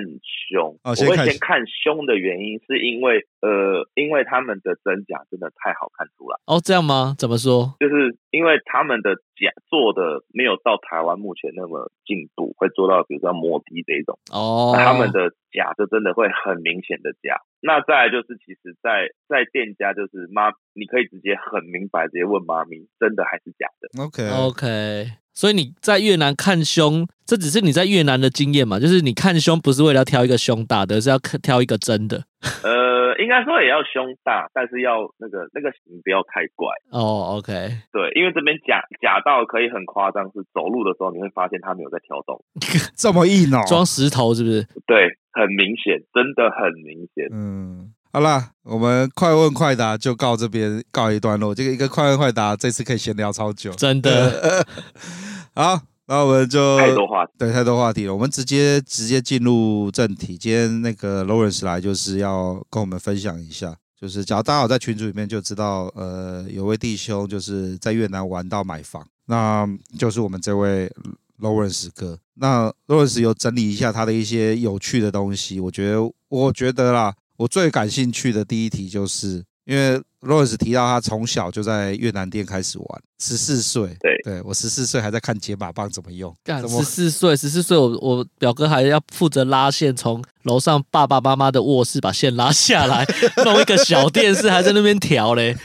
[0.52, 6.36] 胸，哦、先看，我会先看胸的原因是因为，呃，因为他们的真假真的太好看出来。
[6.44, 7.16] 哦，这样吗？
[7.16, 7.72] 怎么说？
[7.80, 14.18] 就是因为他们的假做的没有到台湾目前那么进步，会做到比如说摩的这一种。
[14.30, 17.40] 哦，他们的假就真的会很明显的假。
[17.64, 28.81] 那再来就是，其实在，在在店家就是妈，你可以直接很明白直接问妈咪，真的还是假的？OK OK，所以你在越南看胸，这只是你在越南的经验嘛？
[28.81, 32.25] 就是你看胸不是为了要挑一个胸大的，是要挑一个真的。
[32.64, 36.72] 呃，应该说也要胸大，但是要那个那个型不要太怪。
[36.90, 37.53] 哦、oh，OK，
[37.92, 42.42] 对，因为这边假假到可以很夸张，是走路的时候你会发现它没有在跳动，
[42.96, 44.66] 这么硬哦，装石头是不是？
[44.87, 45.18] 对。
[45.37, 47.29] 很明显，真的很明显。
[47.31, 51.55] 嗯，好啦，我们快问快答就告这边告一段落。
[51.55, 54.66] 这个一个快问快答，这次可以闲聊超久，真的。
[55.55, 58.14] 好，那我们就太多话题，对，太多话题了。
[58.14, 60.38] 我们直接直接进入正题。
[60.38, 70.90] 今天那个 Lawrence 来就是要跟我们分享一下，就是假如大家有在群组里面就知道，呃，有位弟兄就是在越南玩到买房，那就是我们这位。
[71.38, 75.61] Lawrence 哥，那 Lawrence 有整理一下他的一些有趣的东西。
[75.61, 86.35] 我觉得，我觉得啦，我最感兴趣的第一题就是，因为 Lawrence 提到他从小就在越南店开始玩，十四岁，对，对我十四岁还在看解码棒怎么用。
[86.68, 93.07] 十四岁，十四岁，我我表哥还要负责拉线，从楼上爸爸妈妈的卧室把线拉下来，
[93.44, 95.57] 弄一个小电视，还在那边调嘞。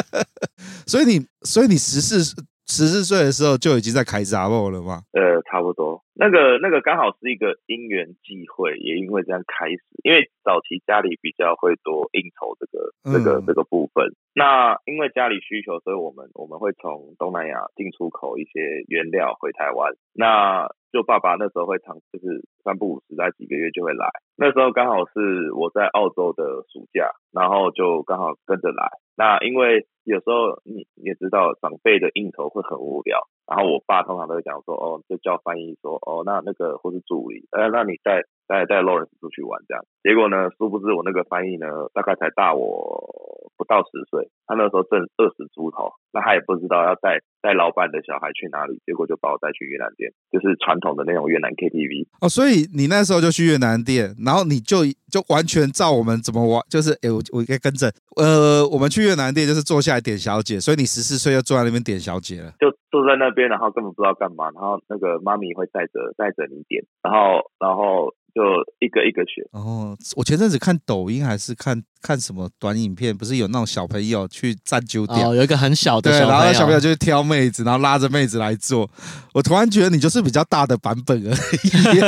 [0.86, 2.34] 所以你，所以你十四。
[2.66, 5.02] 十四岁的时候就已经在开闸了了吗？
[5.12, 6.02] 呃，差不多。
[6.18, 9.84] 那个那个刚好是一个因缘际会，也因为这样开始。
[10.02, 14.14] 因为早期家里比较会多应酬这个、嗯、这个这个部分。
[14.34, 19.92] 那因为家里需求，所以我们我们会从东南亚进出口一些原料回台湾。
[20.12, 24.08] 那就爸爸那时候会常就是三不五时在几个月就会来。
[24.36, 28.90] 那时候刚好是我在澳洲的暑假，然后就刚好跟着来。
[29.14, 39.84] 那因为有时候你也知道长辈的应酬会很无聊，然后我爸通常都会讲说，哦，就叫翻译说，哦，那那个或是助理，呃，那你带带带 Lawrence 出去玩这样。
[40.02, 52.06] 结果呢，殊不知我那个翻译呢，大概才大我不到十岁，他那时候正二十出头，那他也不知道要带带老板的小孩去哪里，结果就把我带去越南店，就是传统的那种越南 KTV。
[52.20, 68.14] 哦，所以你那时候就去越南店，然后你就就完全照我们怎么玩，就是哎，我我应该跟着，呃，我们去越南店就是坐下来点小姐，所以你十四岁就坐在那边点小姐了，就坐在那边，然后根本不知道干嘛，然后那个妈咪会带着带着你点，然后然后。
[68.36, 68.42] 就
[68.80, 69.96] 一个一个选哦。
[70.14, 78.90] 我前阵子看抖音还是看看什么短影片，不是有那种小朋友去占酒店，哦，有一个很小的小，对，然后小朋友就去挑妹子，然后拉着妹子来做。
[79.32, 82.00] 我突然觉得你就是比较大的版本而已。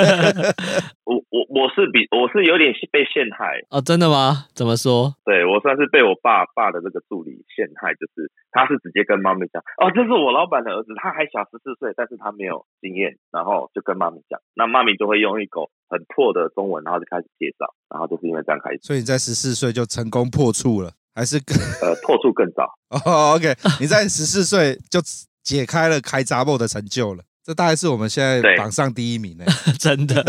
[1.04, 4.46] 我 我我是比我是有点被陷害哦，真的吗？
[4.54, 5.14] 怎么说？
[5.24, 18.80] 对，我算是被我爸爸的这个助理陷害，就是他是直接跟妈咪讲哦，这是我老板的儿子，他还小十四岁，但是他没有经验，然后就跟妈咪讲，那妈咪就会用一口很破的中文，然后就开始介绍，然后就是因为这样开始。
[18.82, 22.64] 所以你在十四岁就成功破处了，还是更呃破处更早？
[23.04, 24.98] 哦，OK，你在十四岁就
[25.42, 27.22] 解开了开闸幕的成就了。
[27.48, 29.44] 这大概是我们现在榜上第一名呢，
[29.80, 30.22] 真的。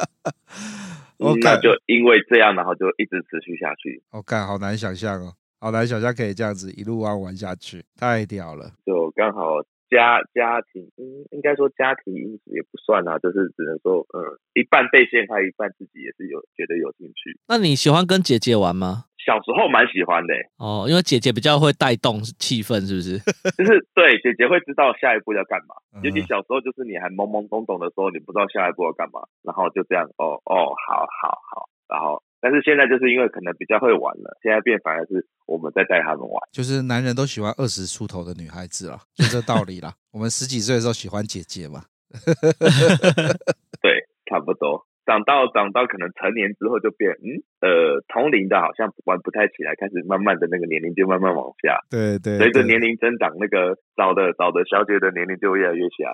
[1.16, 4.02] 我感觉就因为这样，然后就一直持续下去。
[4.12, 8.72] 我看好难想象哦，好难想象可以这样子一路玩玩下去，太屌了。
[8.84, 14.20] 就刚好家家庭，嗯，应该说家庭因素也不算啊，就是只能说，嗯，
[14.52, 17.40] 一半被陷害，一半自己也是有觉得有兴趣。
[17.48, 19.06] 那你喜欢跟姐姐玩吗？
[19.28, 23.18] 小时候蛮喜欢的哦，因为姐姐比较会带动气氛，是不是？
[23.52, 25.76] 就是对，姐姐会知道下一步要干嘛。
[26.00, 36.40] 尤其小时候，就是你还懵懵懂懂的时候，你不知道下一步要干嘛，然后就这样，哦哦，好好好，然后，但是现在就是因为可能比较会玩了，现在变反而是我们在带他们玩。
[36.50, 39.92] 就是男人都喜欢二十出头的女孩子啊，就这道理啦。
[40.10, 41.84] 我们十几岁的时候喜欢姐姐嘛，
[43.84, 44.86] 对，差不多。
[45.08, 56.12] 长到长到可能成年之后就变，嗯，呃，同龄的好像玩不太起来，开始慢慢的那个年龄就慢慢往下，对对，随着年龄增长，那个找的找的小姐的年龄就越来越小。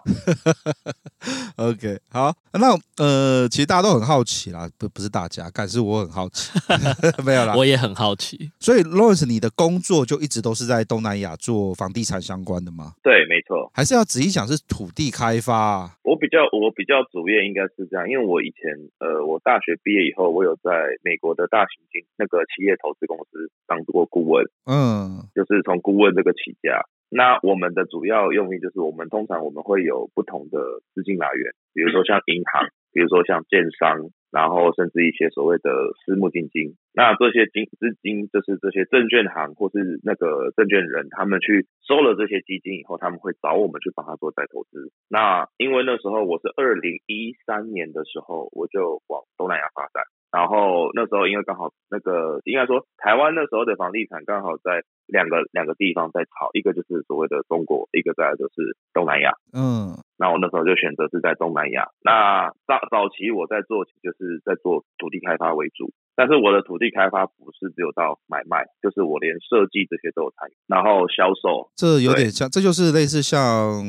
[1.59, 2.71] OK，好，那
[3.03, 6.53] 呃，其实大家都很好奇啦，不不是大家，但是我很好奇，
[7.27, 8.53] 没有啦，我也很好奇。
[8.61, 12.93] 所以 Lawrence，你的工作就一直都是在东南亚做房地产相关的吗？
[13.03, 13.69] 对，没错。
[13.75, 15.91] 还是要仔细想是土地开发啊？
[16.05, 18.84] 我比较我比较主业应该是这样，因为我以前。
[18.99, 20.71] 呃，我大学毕业以后，我有在
[21.03, 26.87] 美国的大型金那个企业投资公司当过顾问，嗯，就是从顾问这个起家。
[27.11, 30.59] 那我们的主要用意就是，我们通常我们会有不同的
[30.95, 34.09] 资金来源，比如说像银行，比如说像建商。
[34.35, 35.71] 然后甚至一些所谓的
[36.05, 44.91] 私募基金，那这些金资金就是这些证券行或是那个证券人，他们去收了这些基金以后，他们会找我们去帮他做再投资。
[45.09, 50.03] 那因为那时候我是二零一三年的时候，我就往东南亚发展。
[50.33, 59.31] 然后那时候因为刚好那个应该说台湾那时候的房地产刚好在两个两个地方在炒，一个就是所谓的中国，一个再来就是东南亚。
[59.55, 61.89] 嗯，那我那时候就选择是在东南亚。
[62.03, 71.71] 那早早期我在做就是在做土地开发为主，但是我的土地开发不是只有到买卖，就是我连设计这些都有参与，然后销售。
[71.75, 73.83] 这有点像，这就是类似像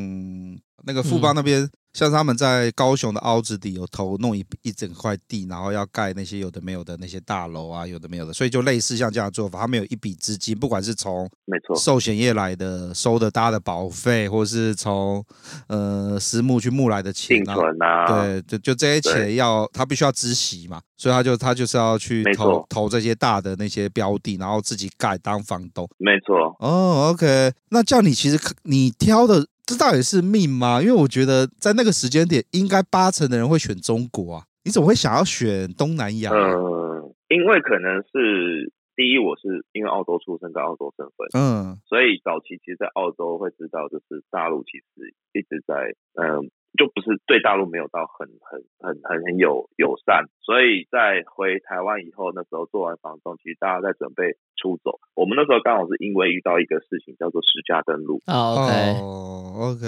[0.85, 1.63] 那个富邦那边。
[1.63, 9.61] 嗯像他们在高雄的凹子底有投弄一一整块地，然后要盖那些有的没有的那些大楼啊，有的没有的，所以就类似像这样的做法。
[9.61, 15.23] 他们有一笔资金，不管是从没错寿险业来的收的大家的保费，或是从
[15.69, 25.87] 呃私募去募来的钱啊，啊对，就就这些钱要他必须要知息嘛，所以他就他就是要去投投这些大的那些标的，然后自己盖当房东。
[25.97, 26.55] 没错。
[26.59, 29.45] 哦，OK，那叫你其实你挑的。
[29.67, 30.79] 这到底是命吗？
[30.79, 34.43] 因为我觉得在那个时间点，应该八成的人会选中国啊。
[34.63, 36.29] 你怎么会想要选东南亚？
[36.31, 46.49] 嗯，因为可能是第一，我是因为澳洲出生跟澳洲身份，嗯，所以早期其实，在澳洲会知道，就是大陆其实一直在，嗯。
[46.75, 54.99] 就不是对大陆没有到很很很很很友友善，所以在回台湾以后，那时候做完房东，其实大家在准备出走。
[55.15, 58.21] 我们那时候刚好是因为遇到一个事情，叫做实价登录。
[58.27, 59.85] Oh, OK，哦，OK，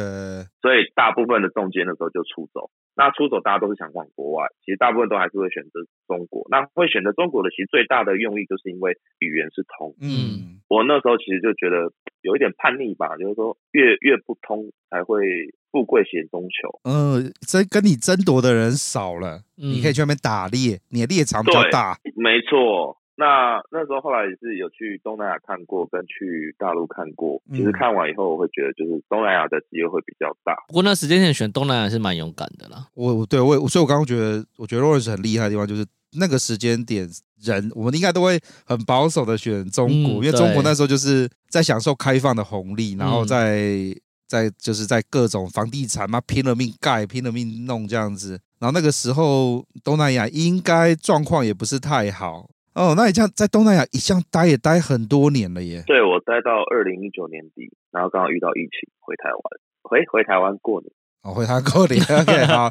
[0.61, 2.69] 所以大部分的中介那时候就出走。
[2.95, 6.47] 那出走大家都是想往国外，其实大部分都还是会选择中国。
[6.49, 9.93] 那会选择中国的，其实最大的用意就是因为语言是通。
[10.01, 15.53] 嗯，我那时候其实就觉得有一点叛逆吧，就是说越越不通才会。
[15.77, 21.95] 富贵险中求，嗯，这跟你争夺的人少了，嗯、你可以去那边打猎，你的猎场比较大。
[22.15, 27.39] 没错，那那时候后来也是有去东南亚看过，跟去大陆看过。
[27.51, 30.55] 其实看完以后，我会觉得就是东南亚的机会会比较大。
[30.67, 32.87] 不过那时间点选东南亚是蛮勇敢的啦。
[32.95, 35.85] 我对我，所以我刚刚觉得，我觉得 Lawrence 很厉害的地方就是
[36.19, 37.07] 那个时间点
[37.43, 48.39] 人，我们应该都会很保守的选中国，嗯、因为中国那时候就是在享受开放的红利，然后在、嗯、在就是在各种房地产嘛拼了命盖，拼了命弄这样子。
[48.59, 52.93] 然后那个时候东南亚应该状况也不是太好哦。
[52.97, 55.83] 那你这样在东南亚一向待也待很多年了耶？
[55.87, 59.41] 对，我待到二零一九年底，然后刚好遇到疫情，回台湾，
[59.83, 60.91] 回回台湾过年。
[61.21, 62.01] 哦，回台湾过年。
[62.03, 62.69] OK， 好。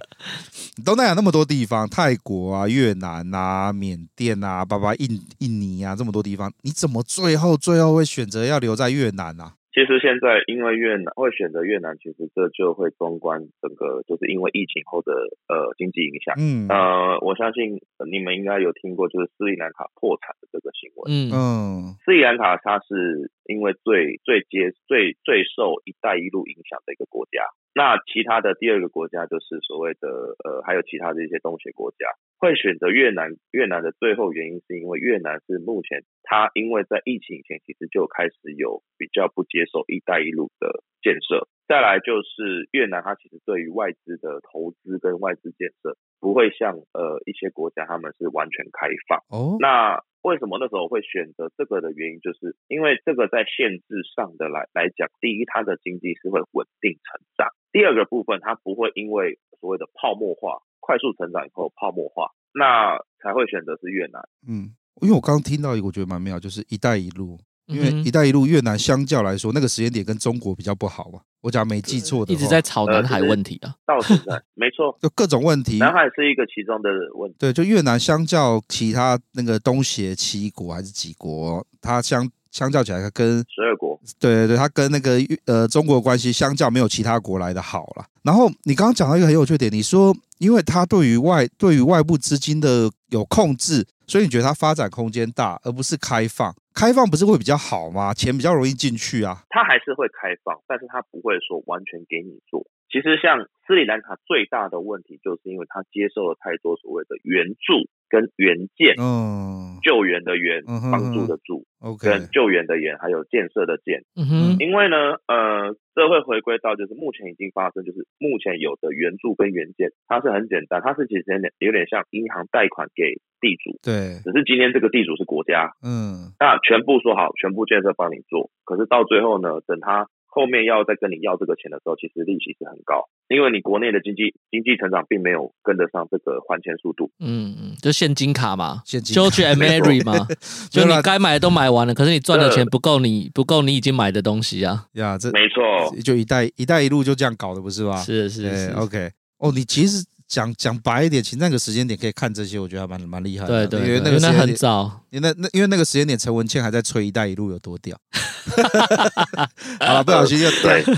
[0.85, 9.55] 东南亚那么多地方，泰国啊、越南啊、缅甸啊、巴巴印印尼啊，这么多地方，你怎么最后最后会选择要留在越南啊？
[9.77, 15.12] 其实现在因为越南会选择越南，其实这就会纵观整个，就是因为疫情后的
[15.53, 16.33] 呃经济影响。
[16.41, 17.77] 嗯，呃，我相信
[18.11, 21.12] 你们应该有听过，就是斯里兰卡破产的这个新闻。
[21.12, 27.45] 嗯嗯，斯里兰卡它是因为最最接最最受“一带一路”影响的一个国家。
[27.77, 32.09] 那其他的第二个国家就是所谓的呃，还有其他的一些东协国家
[32.39, 33.37] 会选择越南。
[33.53, 41.47] 越南的最后原因是因为越南是目前它因为在疫情以前其实就开始有比较不接受“一带一路”的建设。
[41.68, 49.20] 再来就是越南，它其实对于外资的投资跟外资建设不会像呃一些国家他们是完全开放。
[49.29, 50.01] 哦，那。
[50.27, 57.47] 为什么那时候会选择这个的原因，就是因为这个在限制上的来来讲，第一，它的经济是会稳定成长；
[57.77, 64.27] 第二个部分，它不会因为所谓的泡沫化快速成长以后泡沫化，那才会选择是越南。
[64.49, 64.72] 嗯，
[65.03, 67.39] 因为我刚刚听到一个我觉得蛮妙，就是“一带一路”。
[67.66, 71.20] 因为“一带一路”越南相较来说，那个时间点跟中国比较不好嘛。
[71.43, 73.74] 我假如没记错的，一直在吵南海问题啊。
[73.85, 75.77] 到现在没错， 就各种问题。
[75.79, 77.37] 南海是一个其中的问题。
[77.41, 88.07] 对，就越南相较其他那个东协七国还是几国，它相相较起来，它跟十二国，对对对，它跟那个呃中国关系相较没有其他国来的好了。
[88.23, 93.85] 然后你刚刚讲到一个很有趣点，你说因为它对于外对于外部资金的有控制。
[94.09, 96.55] 所以你觉得它发展空间大，而不是开放？
[96.73, 98.15] 开放不是会比较好吗？
[98.15, 99.43] 钱比较容易进去啊。
[99.51, 102.63] 它还是会开放，但是它不会说完全给你做。
[102.87, 114.57] 其实像斯里兰卡最大的问题，就是因为它接受了太多所谓的援助跟援建，嗯，救援的援，帮助的助，OK，跟救援的援，还有建设的建，嗯哼。
[114.59, 114.97] 因为呢，
[115.27, 130.07] 呃，这会回归到就是目前已经发生，就是目前有的援助跟援建，它是很简单，它是其实有点有点像银行贷款给地主，对，只是今天这个地主是国家，嗯，那全部说好，全部建设帮你做，可是到最后呢，等他。
[130.37, 137.11] 后面要再跟你要这个钱的时候，其实利息是很高，因为你国内的经济经济成长并没有跟得上这个还钱速度。
[137.20, 140.28] 嗯嗯，就现金卡嘛，现金卡就去 Mary 嘛，
[140.68, 144.84] 就你该买的都买完了，可是你赚的钱不够你不够你已经买的东西啊。
[144.93, 145.64] 呀，这没错，
[146.05, 147.97] 就一带一带一路就这样搞的，不是吧？
[147.97, 149.11] 是是是，OK。
[149.39, 150.05] 哦，你其实。
[150.29, 153.66] 讲讲白一点，其实那个时间点可以看这些，我觉得还蛮蛮厉害的。
[153.66, 157.97] 对对，因为那个时间点很早，因为那那因为那个时间点，陈文茜还在吹“一带一路”有多屌。
[159.81, 160.51] 好了，不小心又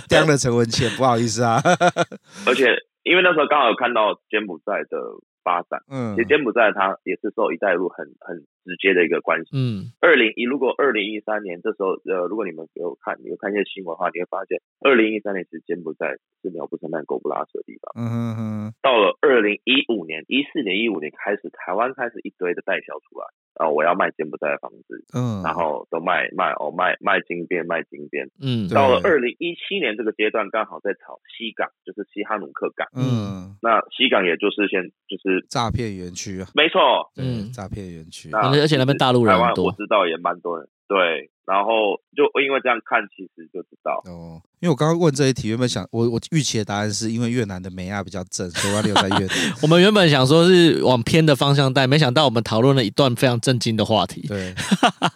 [0.09, 1.61] 掉了陈文茜，不好意思啊。
[2.47, 2.67] 而且，
[3.03, 4.99] 因为那时候刚好有看到柬埔寨的。
[5.45, 8.37] 发展，嗯，其实柬埔寨它也是受“一带一路”很很
[8.69, 9.89] 直接的一个关系，嗯。
[10.05, 18.75] 二零一如果二零一三年这时候，呃，如果你们有看，你有看一些新闻的话，你会发现，二零一三年其实柬埔寨是鸟不生蛋、狗不拉屎的地方，嗯哼哼。
[18.83, 23.25] 到了二零一五年、一四年、一五年开始，台湾开始一堆的代销出来。
[23.59, 38.31] 啊，我要卖柬埔寨的房子，嗯，然后都卖卖哦卖卖金边卖金边，嗯，到了二零一七年这个阶段，刚好在炒西港，就是西哈努克港，嗯，那西港也就是先就是诈骗园区啊，没错，嗯，诈骗园区，
[38.61, 40.69] 而且那边大陆人多，我知道也蛮多人。
[40.89, 44.41] 对，然后就因为这样看，其实就知道哦。
[44.61, 49.37] 因为我刚刚问这一题，原本想我我预期的答案是因为越南的美亚比较正，所以要留在越南。
[49.63, 54.27] 我们原本想说是往偏的方向带，没想到我们讨论了一段非常震惊的话题。
[54.27, 54.55] 对，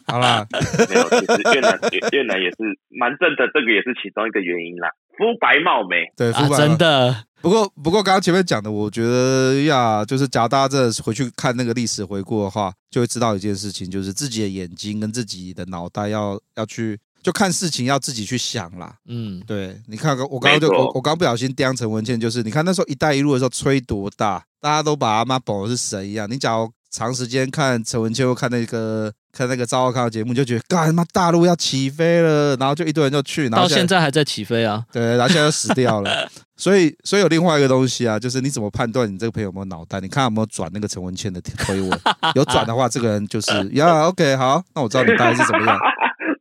[0.07, 0.47] 好啦，
[0.91, 1.81] 没有，其实越南
[2.13, 2.57] 越南也是
[2.91, 4.91] 蛮正的，这个也是其中一个原因啦。
[5.17, 7.25] 肤白貌美，对，肤白、啊、真的。
[7.41, 18.95] 不过，不过，刚刚前面讲的，我觉得呀，就是假如大家真的回去看那个历史回顾的话，就会知道一件事情，就是自己的眼睛跟自己的脑袋要要去，就看事情要自己去想啦。
[19.09, 26.31] 嗯，对，你看，我刚刚就我我刚不小心颠陈文茜，就是你看那时候“一带一路”的时候吹多大，大家都把阿妈捧的是神一样。
[26.31, 29.13] 你假如长时间看陈文茜，又看那个。
[29.33, 34.85] 看那个赵少康的节目，就觉得干他妈大陆要起飞了，然后就一堆人就去，然后现到现在还在起飞啊。
[34.93, 36.29] 对，然后现在又死掉了。
[36.55, 40.01] 所以，所以有另外一个东西啊，就是你怎么判断你这个朋友有没有脑袋？
[40.01, 42.01] 你看有没有转那个陈文茜的推文？
[42.35, 44.07] 有转的话，这个人就是 呀。
[44.07, 45.79] OK，好，那我知道你大概是怎么样。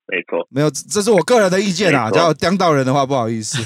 [0.06, 2.12] 没错，没有，这是我个人的意见啊。
[2.12, 3.58] 只要颠到人的话，不好意思。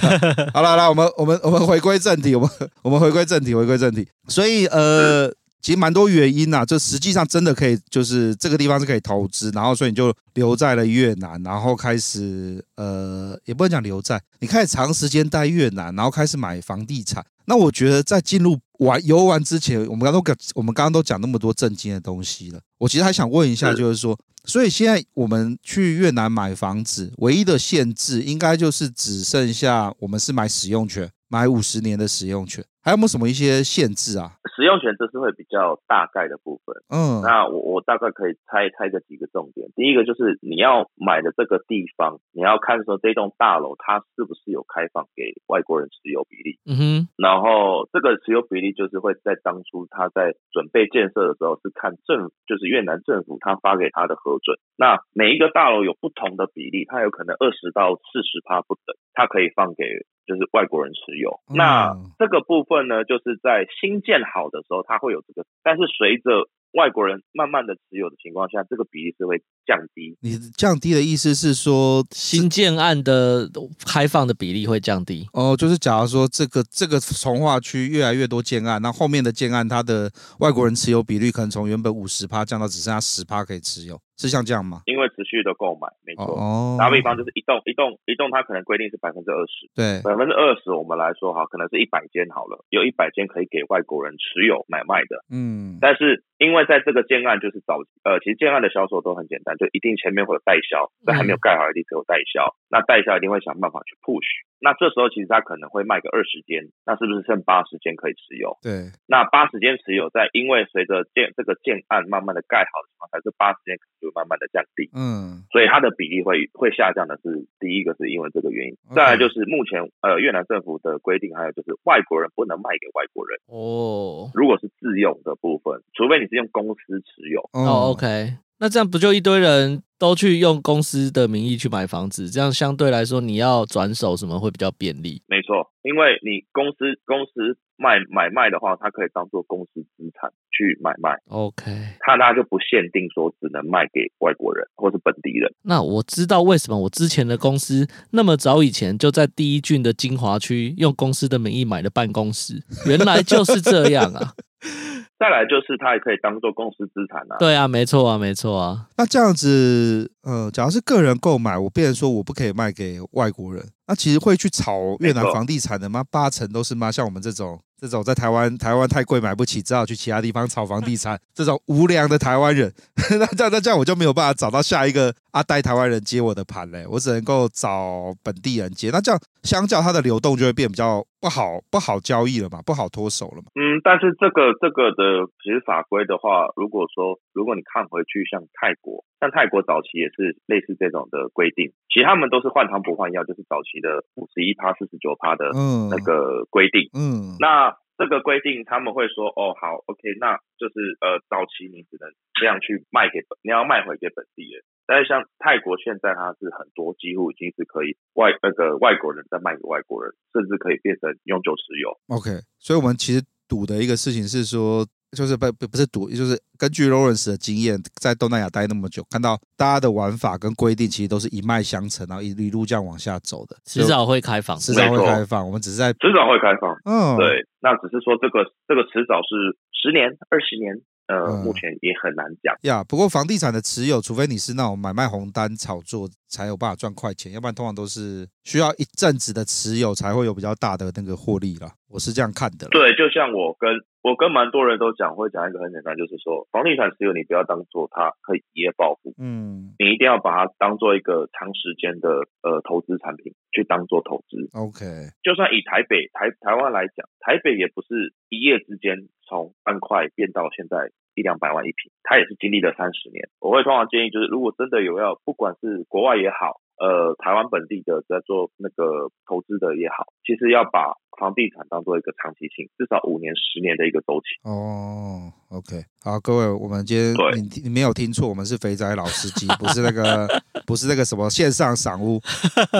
[0.53, 2.49] 好了，来，我们我们我们回归正题，我们
[2.83, 4.07] 我们回归正题，回归正题。
[4.27, 5.33] 所以呃。
[5.65, 6.65] 其实蛮多原因呐、啊。
[6.65, 17.25] 这实际上真的可以，就是这个地方是可以投资，然后所以你就留在了越南，然后开始呃，也不能讲留在，你开始长时间待越南，然后开始买房地产。
[17.45, 22.59] 那我觉得在进入玩游玩之前，我们刚刚都讲，我们刚刚都讲那么多正经的东西了。
[22.77, 32.63] 我其实还想问一下，就是说，所以现在我们去越南买房子，唯一的限制应该就是只剩下我们是买使用权，买五十年的使用权。
[32.85, 34.37] 还有没有什么一些限制啊？
[34.55, 36.77] 使用权这是会比较大概的部分。
[36.93, 39.73] 嗯，那我我大概可以猜猜个几个重点。
[39.75, 46.61] 第一个就是你要买的这个地方，你要看说这栋大楼它是不是有开放给外国人持有比例。
[46.69, 47.09] 嗯哼。
[47.17, 54.61] 然后这个持有比例就是会在当初他在准备建设的时候是看政就是越南政府他发给他的核准。
[54.77, 60.05] 那每一个大楼有不同的比例，它有可能二十到四十趴不等，它可以放给。
[60.25, 70.17] 就是外国人持有，那这个部分呢，就是在新建好的时候，它会有这个，但是随着外国人慢慢的持有的情况下，这个比例是会降低。
[70.21, 73.49] 你降低的意思是说，新建案的
[73.85, 75.27] 开放的比例会降低？
[75.33, 83.99] 哦，就是假如说这个这个从化区越来越多建案，那后面的建案它的外国人持有比率可能从原本五十趴降到只剩下十趴可以持有。
[84.17, 84.81] 是像这样吗？
[84.85, 86.25] 因为持续的购买，没错。
[86.35, 86.77] 哦。
[86.79, 89.67] 打比方就是一栋一栋一栋，它可能规定是百分之二十。
[89.75, 90.01] 对。
[90.03, 95.23] 百分之二十，我们来说哈，可能是一百间好了，有一百间可以给外国人持有买卖的。
[95.29, 95.77] 嗯。
[95.81, 102.55] 但是因为在这个建案就是早呃，其实建案的销售都很简单，就一定前面会有代销，在还没有盖好一定只有代销。
[102.69, 104.23] 那代销一定会想办法去 push。
[104.65, 108.57] 那这时候其实它可能会卖个二十间，那是不是剩八十间可以持有？
[108.65, 108.89] 对。
[109.05, 114.89] 那八十间持有，在因为随着建这个建案慢慢的盖好的情况下，这八十间可能就慢慢的降低。
[114.97, 124.33] 嗯，所以它的比例会会下降的是第一个是因为这个原因再来就是目前呃越南政府的规定，还有就是外国人不能卖给外国人哦。
[124.33, 127.45] 如果是自用的部分，除非你是用公司持有。
[127.53, 128.33] 哦，OK。
[128.59, 132.29] 那这样不就一堆人都去用公司的名义去买房子？
[132.29, 135.21] 这样相对来说，你要转手什么会比较便利？
[135.27, 141.19] 没错，因为你公司公司卖买卖的话，它可以当做公司资产去买卖。
[141.27, 141.65] OK，
[141.99, 145.53] 它那就不限定说只能卖给外国人或是本地人。
[145.63, 154.33] 那我知道为什么我之前的公司那么早以前就在第一郡的精华区用公司的名义买的办公室，原来就是这样啊。
[155.17, 157.37] 再来就是它也可以当做公司资产啊。
[157.39, 158.87] 对啊，没错啊，没错啊。
[158.97, 166.03] 那这样子，呃，假如是个人购买，我变成说我不可以卖给外国人，那其实会去炒越南房地产的吗？
[166.11, 166.91] 八成都是吗？
[166.91, 167.59] 像我们这种。
[167.77, 171.19] 这种在台湾，台湾太贵买不起，只好去其他地方炒房地产。
[171.35, 172.73] 这种无良的台湾人，
[173.19, 178.89] 那这样那这样我就没有办法找到下一个阿呆台湾人接我的盘嘞，我只能够找本地人接。
[178.91, 183.49] 那这样相较它的流动就会变比较不好，不好交易了嘛，不好脱手了嘛。
[183.57, 195.49] 嗯，但是这个这个的其实法规的话，如果说如果你看回去，像泰国，像泰国早期也是类似这种的规定，其实他们都是换汤不换药，就是早期的五十一趴、四十九趴的
[195.89, 196.93] 那个规定。
[196.93, 197.73] 嗯，那。
[197.97, 204.63] 这个规定他们会说哦好，OK，那就是呃早期你只能这样去卖给本，你要卖回给本地人。
[204.85, 211.89] 但是像泰国现在它是很多几乎已经是可以外那个外国人再卖给外国人，甚至可以变成永久持有。
[212.13, 214.85] OK，所以我们其实赌的一个事情是说。
[215.11, 223.55] 就是不不不是赌，就是根据 Lawrence 的经验，在东南亚待那么久，看到大家的玩法跟规定其实都是一脉相承，然后一一路这样往下走的。
[223.65, 225.45] 迟早会开放，迟早会开放。
[225.45, 226.75] 我们只是在迟早会开放。
[226.85, 230.81] 嗯，对，那只是说这个这个迟早是十年、二十年。
[231.07, 232.83] 呃，目前也很难讲呀。
[232.83, 241.73] 不过房地产的持有，除非你是那种买卖红单炒作，才有办法赚快钱，要不然通常都是需要一阵子的持有，才会有比较大的那个获利啦。
[241.87, 242.67] 我是这样看的。
[242.69, 243.69] 对，就像我跟
[244.01, 254.49] 我跟蛮多人都讲，会讲一个很简单，就是说房地产持有，你不要当做它可以一夜暴富，嗯，你一定要把它当做一个长时间的呃投资产品去当做投资。
[254.53, 259.07] OK，就算以台北台台湾来讲，台北也不是一夜之间。
[259.27, 263.27] 从半块变到现在一两百万一平，它也是经历了三十年。
[263.39, 274.35] 我会通常建议，就是如果真的有要，不管是国外也好，呃，台湾本地的在做那个投资的也好，其实要把房地产当做一个长期性，至少五年、十年的一个周期。
[274.43, 280.27] 哦，OK，好，各位，我们今天对你你没有听错，我们是肥仔老司机，不是那个
[280.67, 282.19] 不是那个什么线上赏屋。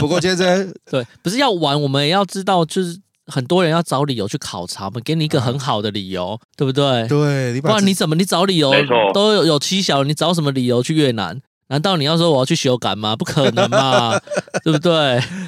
[0.02, 3.05] 不过今天对，不是要玩，我们也要知道就是。
[3.28, 7.08] 很多人要找理由去考察，我们给你一个很好的理由，啊、对不对？
[7.08, 8.72] 对，不然你怎么你找理由
[9.14, 11.42] 都有有蹊跷，你找什么理由去越南？
[11.68, 13.16] 难道你要说我要去修改吗？
[13.16, 14.20] 不可能嘛，
[14.64, 14.92] 对不对？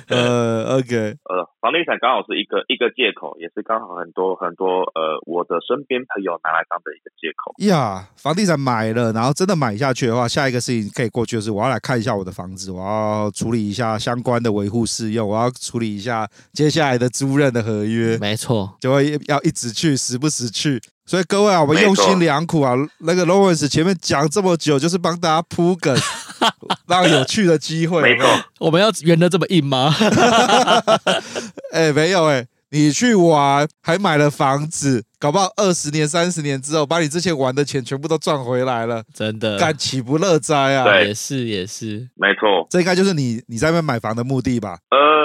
[0.09, 0.95] 呃，OK，
[1.30, 7.53] 呃，房地产刚好是一个一个借口，也是刚好很多很多呃，我的身边朋友拿来当的一个借口。
[7.68, 18.18] 呀，房地产买了，然后真的买下去的话，下一个事情可以过去的是我要来看一下我的房子，我要处理一下相关的维护试用，我要处理一下接下来的租赁的合约。
[18.18, 20.82] 没错，就会要一直去，时不时去。
[21.08, 22.76] 所以各位啊，我们用心良苦啊。
[22.99, 25.97] 那个 Lawrence 前面讲这么久，就是帮大家铺梗，
[26.86, 28.01] 让有趣的机会。
[28.01, 28.28] 没错，
[28.60, 29.95] 我们要圆的这么硬吗？
[31.72, 40.84] 哎、欸，没有哎、欸，你去玩还买了房子，搞不好二十年、三十年之后，把你之前玩的钱全部都赚回来了，真的，干岂不乐哉啊？
[40.84, 44.78] 对，也是也是，没错，这应该就是你你在那边买房的目的吧？
[44.91, 45.16] 呃。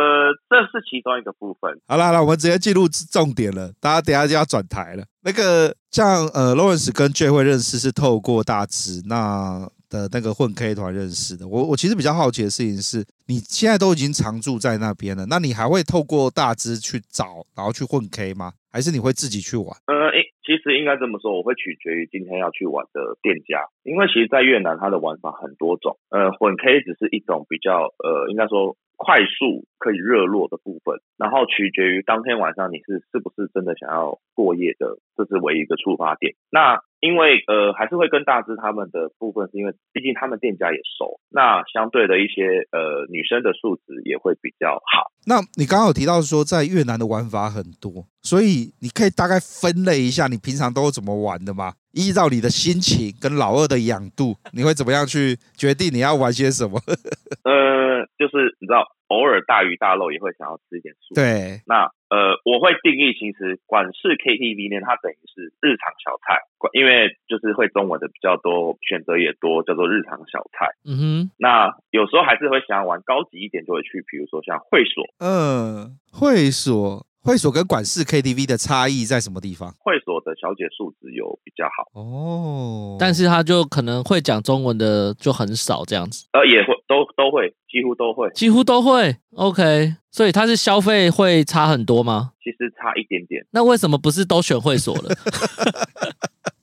[0.52, 1.80] 这是其中一个部分。
[1.88, 3.72] 好了好了，我们直接进入重点了。
[3.80, 5.04] 大家等下就要转台了。
[5.24, 11.48] 那个像呃，Lawrence 跟 J 会认识是透过大直那的那个混 K 团认识的。
[11.48, 18.52] 我我其实比较好奇的事情是，你现在都已经常住在那边了，那你还会透过大直去找，然后去混 K 吗？
[18.70, 19.68] 还是你会自己去玩？
[19.86, 20.12] 呃，
[20.44, 25.96] 其实应该这么说，我会取决于今天要去玩的店家，因为其实，在越南它的玩法很多种。
[26.10, 28.76] 呃，混 K 只是一种比较呃，应该说。
[29.04, 36.34] 快速可以热络的部分，然后取决于当天晚上你是是不是真的想要过夜的，这是唯一一个出发点。
[36.50, 45.10] 那因为呃还是会跟大致他们的部分，是因为毕竟他们店家也熟，那相对的一些呃女生的素质也会比较好。
[45.26, 51.74] 那你刚刚有提到说在越南的玩法很多，所以你可以大概分类一下你平常都怎么玩的吗？
[51.92, 56.80] 依照你的心情跟老二的养度，你会怎么样去决定你要玩些什么？
[57.44, 57.81] 呃，
[58.22, 61.14] 就是你知道，偶尔大鱼大肉也会想要吃一点素。
[61.14, 66.38] 对，那呃，我会定义，其实管式 KTV 呢，它等于是日常小菜，
[66.72, 70.70] 因为就是会中文的比较多，选择也多，叫做日常小菜。
[70.86, 75.04] 嗯哼，那有时候还是会想要玩高级一点，就会去，比如说像会所。
[75.18, 77.06] 嗯，会所。
[77.22, 79.72] 会所跟管事 KTV 的差异在什么地方？
[79.78, 86.26] 会所的小姐素质有比较好哦，但是他就可能会讲中文的就很少这样子。
[86.32, 89.16] 呃，也会都都会，几乎都会，几乎都会。
[89.36, 92.32] OK，所以他是消费会差很多吗？
[92.42, 93.46] 其实差一点点。
[93.52, 95.10] 那为什么不是都选会所了？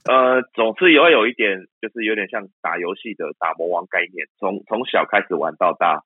[0.10, 6.04] 呃，总是也会有一点，就是有点像打游戏的打魔王概念，从从小开始玩到大。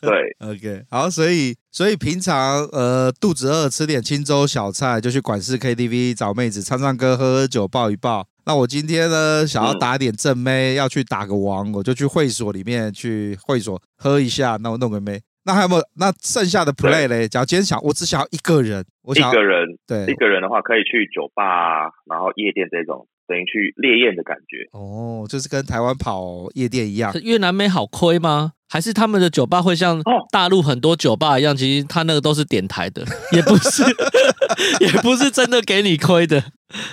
[0.00, 8.26] 对， OK，好，所以所以平常呃肚子饿吃点清粥小菜，就去管事 KTV 找妹子唱唱歌、喝喝酒、抱一抱。
[8.44, 15.20] 那我今天呢想要打点正妹，要去打个王，我就去会所里面去会所喝一下，那我弄个妹。
[15.44, 15.82] 那还有没有？
[15.94, 17.28] 那剩下的 play 嘞？
[17.28, 23.06] 假如今天想，我只想要一个人，我想一个人，对，一个人的话可以去酒吧，然后夜店这种。
[23.28, 27.12] 等于去烈焰的感觉哦，就是跟台湾跑夜店一样。
[27.24, 28.52] 越南妹好亏吗？
[28.68, 30.00] 还是他们的酒吧会像
[30.32, 31.54] 大陆很多酒吧一样？
[31.56, 33.02] 其实他那个都是点台的，
[33.32, 33.82] 也不是，
[34.84, 36.40] 也不是真的给你亏的，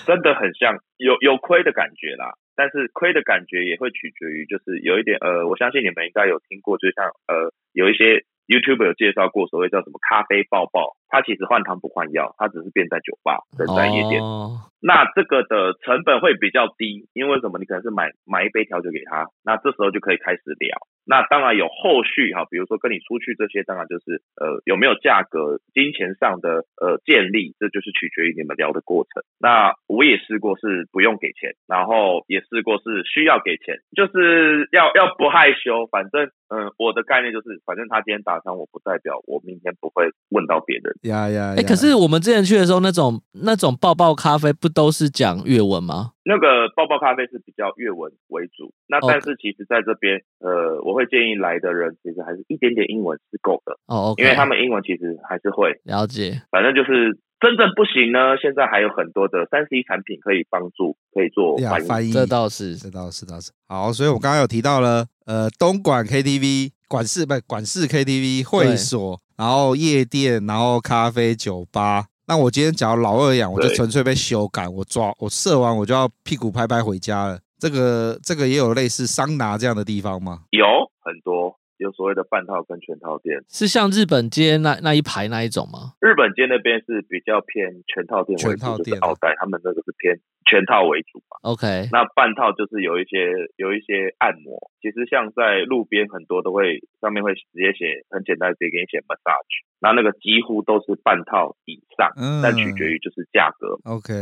[0.06, 2.34] 真的很像有有亏的感觉啦。
[2.56, 10.94] 但是亏的感觉也会取决于，就是有一点呃，我相信你们应该有听过，就像呃，有一些 YouTuber 有介绍过所谓叫什么咖啡爆爆。
[11.10, 14.22] 它其实换汤不换药，它只是变在酒吧跟在夜店。
[14.22, 17.58] 哦、那这个的成本会比较低，因为什么？
[17.58, 20.78] 你可能是买买一杯调酒给他，那这时候就可以开始聊。
[21.06, 29.24] 那当然有后续哈，比如说跟你出去这些，当然就是呃有没有价格、金钱上的呃建立，这就是取决于你们聊的过程。
[29.40, 35.88] 那我也试过是不用给钱，然后也试过是需要给钱，就是要要不害羞。
[35.88, 40.94] 反正嗯、呃，我的概念就是，反正他今天打伤我不代表我明天不会问到别人。
[41.10, 46.12] 呀呀，哎，可是我们之前去的时候，那种那种抱抱咖啡不都是讲粤文吗？
[46.24, 50.48] 那个抱抱咖啡是比较粤文为主，那但是其实在这边，Okay.
[50.48, 54.22] 呃，我会建议来的人其实还是一点点英文是够的哦，okay.
[54.22, 56.42] 因为他们英文其实还是会了解。
[56.52, 61.88] 反正就是真正不行呢，现在还有很多的三 C 产品可以帮助，可以做翻译。
[61.88, 63.92] 翻译这倒是，这倒是，倒是好。
[63.92, 69.20] 所以我刚刚有提到了，呃，东莞 KTV 管事不管事 KTV 会所。
[69.36, 72.06] 然后夜店，然后咖啡酒吧。
[72.28, 74.70] 那我今天假如老二养，我就纯粹被修改。
[74.70, 77.40] 我抓我射完，我就要屁股拍拍回家了。
[77.58, 80.44] 这个这个也有类似桑拿这样的地方吗？
[80.52, 80.64] 有
[81.02, 85.94] 很多，有所谓的半套跟全套店，是像日本街那那一排那一种吗？
[86.00, 91.38] 日本街那边是比较偏全套店为主，全套店就是奥黛他们那个是偏全套为主嘛。
[91.44, 103.80] OK，那半套就是有一些有一些按摩，其实像在路边很多都会上面会直接写很简单，直接给你写 massage，那那个几乎都是半套以上，嗯但取决于就是价格。
[103.84, 104.14] OK，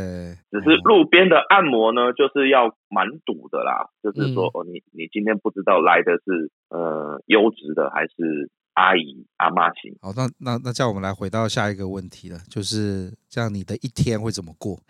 [0.50, 9.94] 只是路边的按摩呢，就是要蛮堵的啦，就是说嗯哦，你你今天不知道来的是呃优质的还是阿姨阿妈型。
[10.02, 14.80] 好，那那那这样我们来回到下一个问题了，就是这样你的一天会怎么过？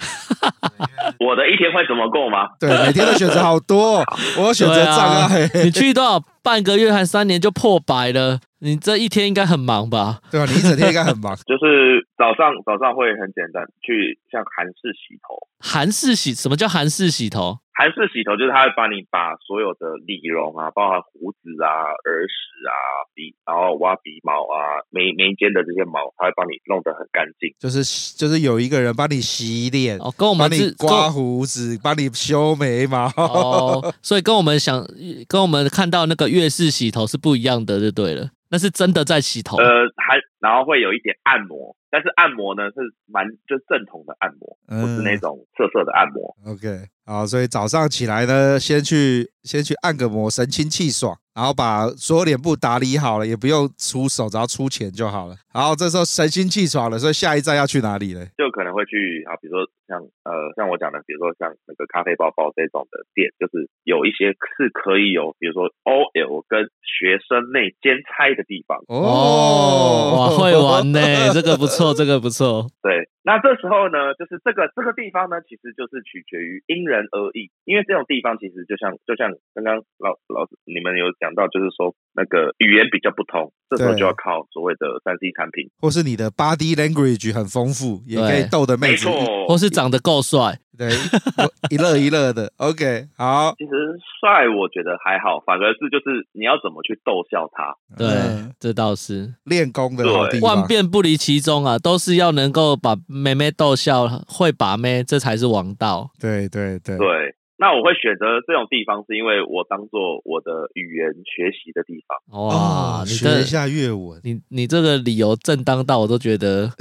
[1.25, 2.49] 我的一天会怎么过吗？
[2.59, 4.05] 对，每天的选择好多哦，
[4.39, 5.49] 我有选择障碍。
[5.63, 8.39] 你去多少半个月还三年就破百了？
[8.63, 10.19] 你这一天应该很忙吧？
[10.29, 10.45] 对吧？
[10.51, 11.35] 你一整天应该很忙。
[11.45, 15.37] 就是早上早上会很简单，去像韩式洗头。
[15.59, 17.57] 韩式洗什么叫韩式洗头？
[17.73, 22.35] 韩式洗头就是他会帮你把所有的理容啊，包含胡子啊、耳屎
[22.67, 22.75] 啊、
[23.15, 27.53] 鼻，然后挖鼻毛啊、眉眉间的这些毛，他会帮你弄得很干净。
[27.59, 27.81] 就是
[28.17, 33.07] 就是有一个人帮你洗脸，哦，跟我帮们是你刮胡子，帮你修眉毛。
[33.15, 34.85] 哦，所以跟我们想
[35.27, 38.29] 跟我们看到那个粤式洗头是不一样的，就对了。
[38.51, 39.55] 那是真的在洗头。
[39.55, 39.63] 呃，
[39.95, 46.35] 还然后会有一点按摩，但是按摩呢是蛮就是正统的按摩，不是那种色色的按摩。
[46.45, 46.67] OK，
[47.11, 55.35] 好，所以早上起来呢，先去先去按个摩，神清气爽，然后把所有脸部打理好了，也不用出手，只要出钱就好了。
[55.53, 58.25] 然后这时候神清气爽了，所以下一站要去哪里呢？
[58.37, 68.79] 就可能会去啊，比如说像呃像我讲的，比如说像那个咖啡包包这种的店，就是有一些是可以有，比如说 OL 跟学生内兼差的地方。
[68.87, 72.71] 哦，哇，会玩呢，这个不错，这个不错。
[72.81, 90.89] 对，那这时候呢，就是这个这个地方呢，其实就是取决于因人而异，因为这种地方其实就像就像刚刚老老师你们有讲到，就是说那个语言比较不通，这时候就要靠所谓的三 C 产品，或是你的 body language 很丰富，也可以逗得妹子，没错，或是长得够帅，对，
[91.71, 92.51] 一乐一乐的。
[92.57, 93.71] OK，好，其实
[94.19, 97.75] 帅我觉得还好，反而是就是你要怎么去逗笑他。
[97.97, 100.57] 对，嗯这倒是练功的好地方。
[100.57, 106.11] 万变不离其宗啊，都是要能够把妹妹逗笑，会把妹，这才是王道。
[106.19, 112.17] 对对对对，那我会选择这种地方，是因为我当做我的语言学习的地方。
[112.47, 116.71] 哇，学一下粤文，你你这个理由正当到我都觉得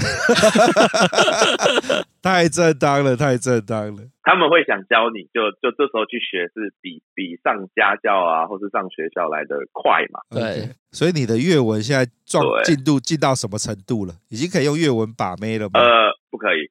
[2.24, 4.02] 太正当了，太正当了。
[4.22, 10.20] 他们会想教你，就就这时候去学是比比上家教啊，或是上学校来的快嘛。
[10.30, 14.14] 对所以你的粤文现在状进度进到什么程度了？
[14.30, 15.78] 已经可以用粤文把妹了吗？
[15.78, 16.70] 呃，不可以。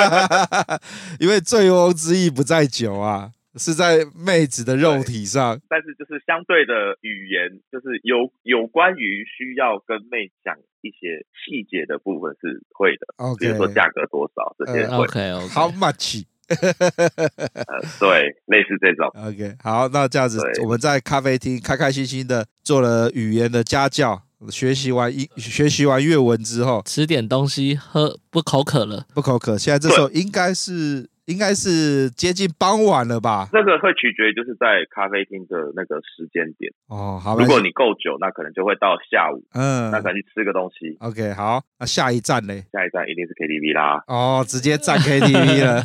[1.20, 5.60] 因为醉翁之意不在酒啊，是在妹子的肉体上。
[5.68, 15.48] 但是就是相对的语言，就是有有关于需要跟妹讲一些细节的部分是会的，OK，比如说价格多少这些呃会，OK OK。
[15.48, 16.24] How much？
[16.52, 19.08] 呃，对，类似这种。
[19.14, 29.04] OK，好，那这样子我们在咖啡厅开开心心的做了语言的家教，学习完英学习完粤文之后，吃点东西，喝不口渴了。
[29.14, 29.56] 不口渴。
[29.58, 33.48] 现在这时候应该是应该是接近傍晚了吧？
[33.52, 36.72] 这个会取决于就是在咖啡厅的那个时间点。
[36.88, 40.96] 哦，好，如果你够久，那可能就会到下午，嗯那可能去吃个东西。
[41.00, 42.54] ，OK，好，那下一站呢？
[42.72, 44.02] 下一站一定是 KTV 啦。
[44.08, 45.84] 哦，直接站 KTV 了，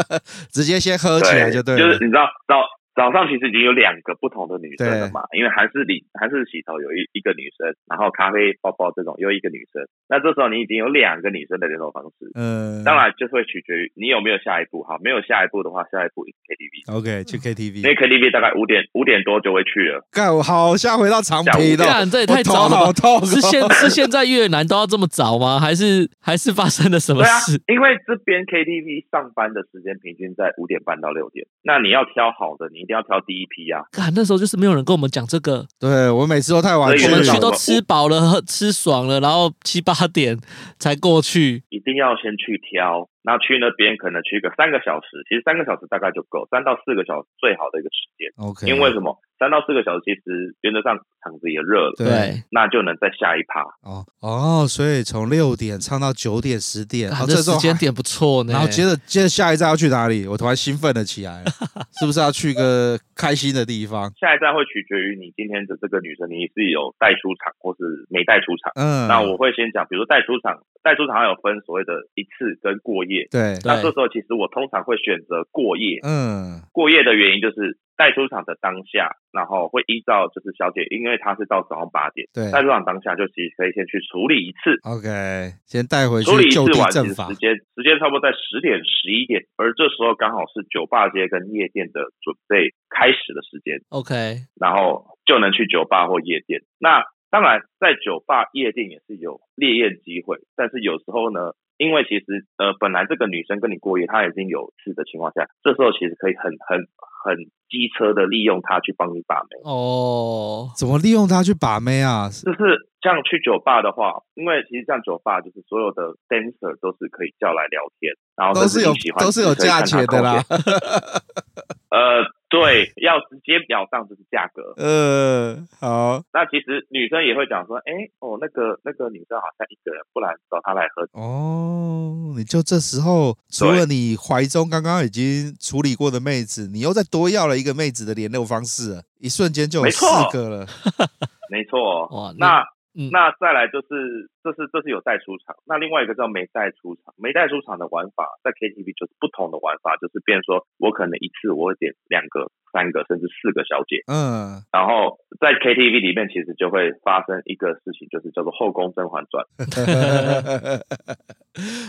[0.50, 1.80] 直接先喝起来就对了。
[1.80, 2.56] 就是你知道早
[2.98, 14.82] 早上其实已经有两个不同的女生了嘛，因为韩式里韩式洗头有一一个女生，然后咖啡包包这种又一个女生，那这时候你已经有两个女生的联络方式，嗯，当然就会取决于你有没有下一步。
[14.82, 16.98] 哈，没有下一步的话，下一步 KTV。
[16.98, 20.02] OK 去 KTV，因为 KTV 大概五点五点多就会去了。
[20.10, 22.74] 干我好像回到长平了，干这也太早了？
[22.74, 23.24] 好痛哦。
[23.24, 25.60] 是现是现在越南都要这么早吗？
[25.60, 33.84] 还是还是发生了什么对啊事？，因为这边 KTV 上班的时间平均在五点半到六点，那你要挑好的，你一定要挑第一批啊。
[33.92, 40.38] 看那时候就是没有人跟我们讲这个，对我每次都太晚去我们去都吃饱了，吃爽了，然后七八点
[40.78, 41.62] 才过去。
[41.68, 48.32] 一定要先去挑，那去那边可能去个三个小时，其实三个小时大概就够，三到四个小时最好的一个时间。
[48.40, 49.20] OK，因为什么？
[49.38, 53.60] 三到四个小时其实原则上场子也热了，对对，那就能再下一趴。
[53.84, 58.52] 哦哦，所以从六点唱到九点十点，啊，哦，这这时间点不错呢。
[58.54, 60.26] 然后接着接着下一站要去哪里？
[60.26, 61.50] 我突然兴奋了起来了，
[62.00, 64.14] 是不是要去个开心的地方？
[64.14, 68.70] 下一站会取决于你今天的这个女生，你是有带出场或是没带出场。
[68.78, 73.26] 嗯，那我会先讲，比如说带出场，带出场还有分所谓的一次跟过夜夜。
[73.30, 75.98] 对，那这时候其实我通常会选择过夜。
[76.04, 84.78] 嗯，过夜的原因就是带出场的当下，然后会依照就是小姐，因为她是到早上八点，对，带出场当下就其实可以先去处理一次。
[84.86, 93.82] OK，先带回去处理一次完，其实时间时间差不多在十点十一点，而这时候刚好是酒吧街跟夜店的准备开始的时间。
[93.90, 96.62] OK，然后就能去酒吧或夜店。
[96.78, 106.84] 那当然，在酒吧、夜店也是有烈焰机会，但是有时候呢，因为其实呃，本来这个女生跟你过夜，她已经有事的情况下，这时候其实可以很很
[107.24, 109.62] 很机车的利用她去帮你把妹。
[109.64, 112.28] 哦，怎么利用她去把妹啊？
[112.28, 120.42] 就是像去酒吧的话，因为其实像酒吧就是所有的 dancer 都是可以叫来聊天，然后都是有都是有价钱的啦。
[121.90, 124.72] 呃，对，要直接表上就是价格。
[124.76, 126.22] 呃，好。
[126.32, 131.06] 那其实女生也会讲说，哎，哦，那个那个女生好像一个人，不然找她来喝。
[131.12, 140.66] 哦，你就这时候除了你怀中刚刚已经处理过的妹子，你又再多要了一个妹子的联络方式，一瞬间就有四个了。
[141.50, 142.06] 没错。
[142.08, 142.64] 哇，那。
[142.98, 145.54] 嗯、那再来就是，这是这是有带出场。
[145.64, 154.02] 那另外一个叫没带出场，没带出场的玩法，在 KTV 就是不同的玩法，就是变说我可能一次我会点两个、三个甚至四个小姐。
[154.10, 154.66] 嗯。
[154.74, 159.46] 然后在 KTV 里面，其实就会发生一个事情，就是叫做后宫甄嬛传。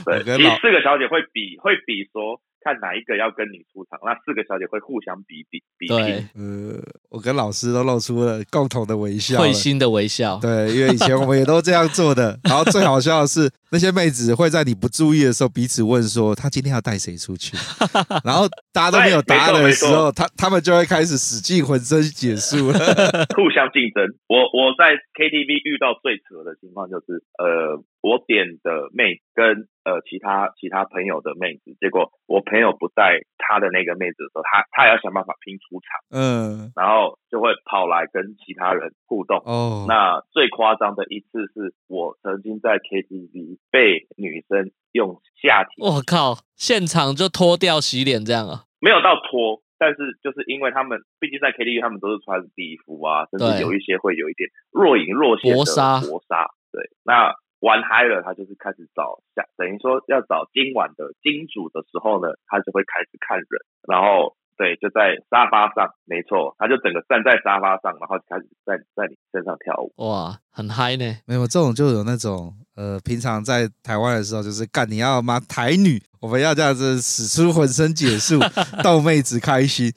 [0.06, 2.40] 对，其实四个小姐会比会比说。
[2.62, 5.98] 看哪一个要跟你出场，那四个小姐会互相比比比拼。
[5.98, 6.80] 对，呃，
[7.10, 10.38] 我跟老师都露出了共同的微笑，会心的微笑。
[10.42, 12.38] 对，因为以前我们也都这样做的。
[12.44, 17.56] 然后最好笑的是，那些妹子会在你不注意的时候彼此问说：“她今天要带谁出去？”
[18.24, 22.72] 然后大家都没有答案的时候，他他们就会开始使尽浑身解数，
[23.36, 24.04] 互相竞争。
[24.28, 27.84] 我我在 KTV 遇到最扯的情况就是，呃。
[28.02, 39.44] 我点的妹跟呃其他其他朋友的妹子，结果我朋友不在他的那个妹子的时候，他他也要想办法拼出场，嗯，然后就会跑来跟其他人互动。
[39.44, 48.64] 哦，那最夸张的一次是我曾经在 KTV 被女生用下体，我靠，现场就脱掉洗脸这样啊？
[48.80, 57.36] 没有到脱，但是就是因为他们毕竟在 KTV，他们都是穿礼服啊，甚至有一些会有一点若隐若现的薄纱，薄纱，对，那。
[57.60, 63.48] 玩嗨了，他就是开始找下，等于说要找今晚的金主的时候呢，他就会开始看人，
[63.88, 71.18] 然后对，就在沙发上，没错，他就整个站在沙发上，然后就开始在在你身上跳舞，哇，很嗨呢。
[71.26, 78.40] 没有这种就有那种呃，平常在台湾的时候就是干你要吗台女，我们要这样子使出浑身解数
[78.84, 79.92] 逗妹子开心，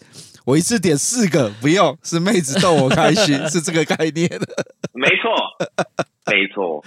[0.46, 4.28] 我一次点四个不用，是妹子逗我开心， 是这个概念，
[4.94, 5.30] 没错。
[6.30, 6.84] 没错，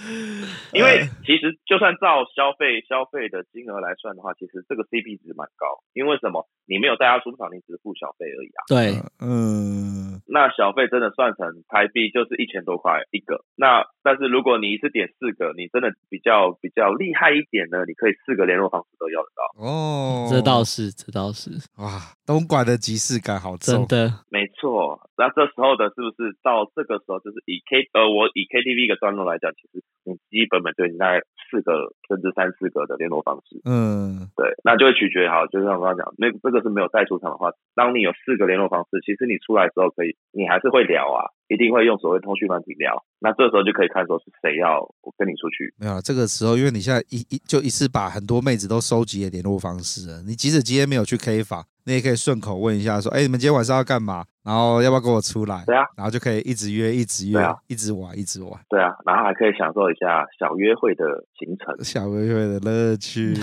[0.72, 5.84] 因为其实就算照消费消费的金额来算的话，其实这个 CP 值蛮高。
[5.92, 6.48] 因为什么？
[6.66, 8.60] 你没有带他出场，你只是付小费而已啊。
[8.66, 13.44] 对，嗯，那小费真的算成台币就是一千多块一个。
[13.54, 19.62] 那但是如果你一次点四个，你真的比较比较厉害一点呢，你可以四个联络方式都要得到。
[19.62, 21.50] 哦，这倒是，这倒是。
[21.76, 23.86] 哇，东莞的即视感好重。
[23.86, 24.98] 真的，没错。
[25.18, 29.25] 那这时候的是不是到这个时候就是以 K 呃，我以 KTV 一个段落。
[29.26, 31.20] 来讲，其实你基本本就已经大概
[31.50, 45.74] 四个甚至三四个的联络方式，嗯，对，那就会取决好，就像我刚刚讲，那这个是没有带出场的话，当你有四个联络方式，其实你出来之后可以，你还是会聊啊，一定会用所谓通讯软体聊，那这时候就可以看说是谁要我跟你出去。
[45.78, 54.24] 没有，这个时候因为你现在一一就一次把很多妹子都收集了联络方式了，你即使今天没有去 K 房，你也可以顺口问一下说，哎，你们今天晚上要干嘛？
[54.46, 55.64] 然后要不要跟我出来？
[55.66, 58.52] 对啊，然后就可以一直约，一直约，啊、一直玩，一直玩。
[58.68, 61.04] 对啊，然后还可以享受一下小约会的
[61.36, 63.34] 行程，小约会的乐趣。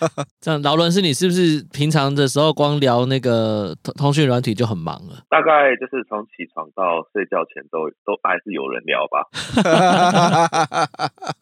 [0.40, 5.22] 这样，劳伦斯，你是不是平常的时候光聊那个通通讯软体就很忙了？
[5.28, 9.28] 大概就是从起床到睡觉前都都还是有人聊吧。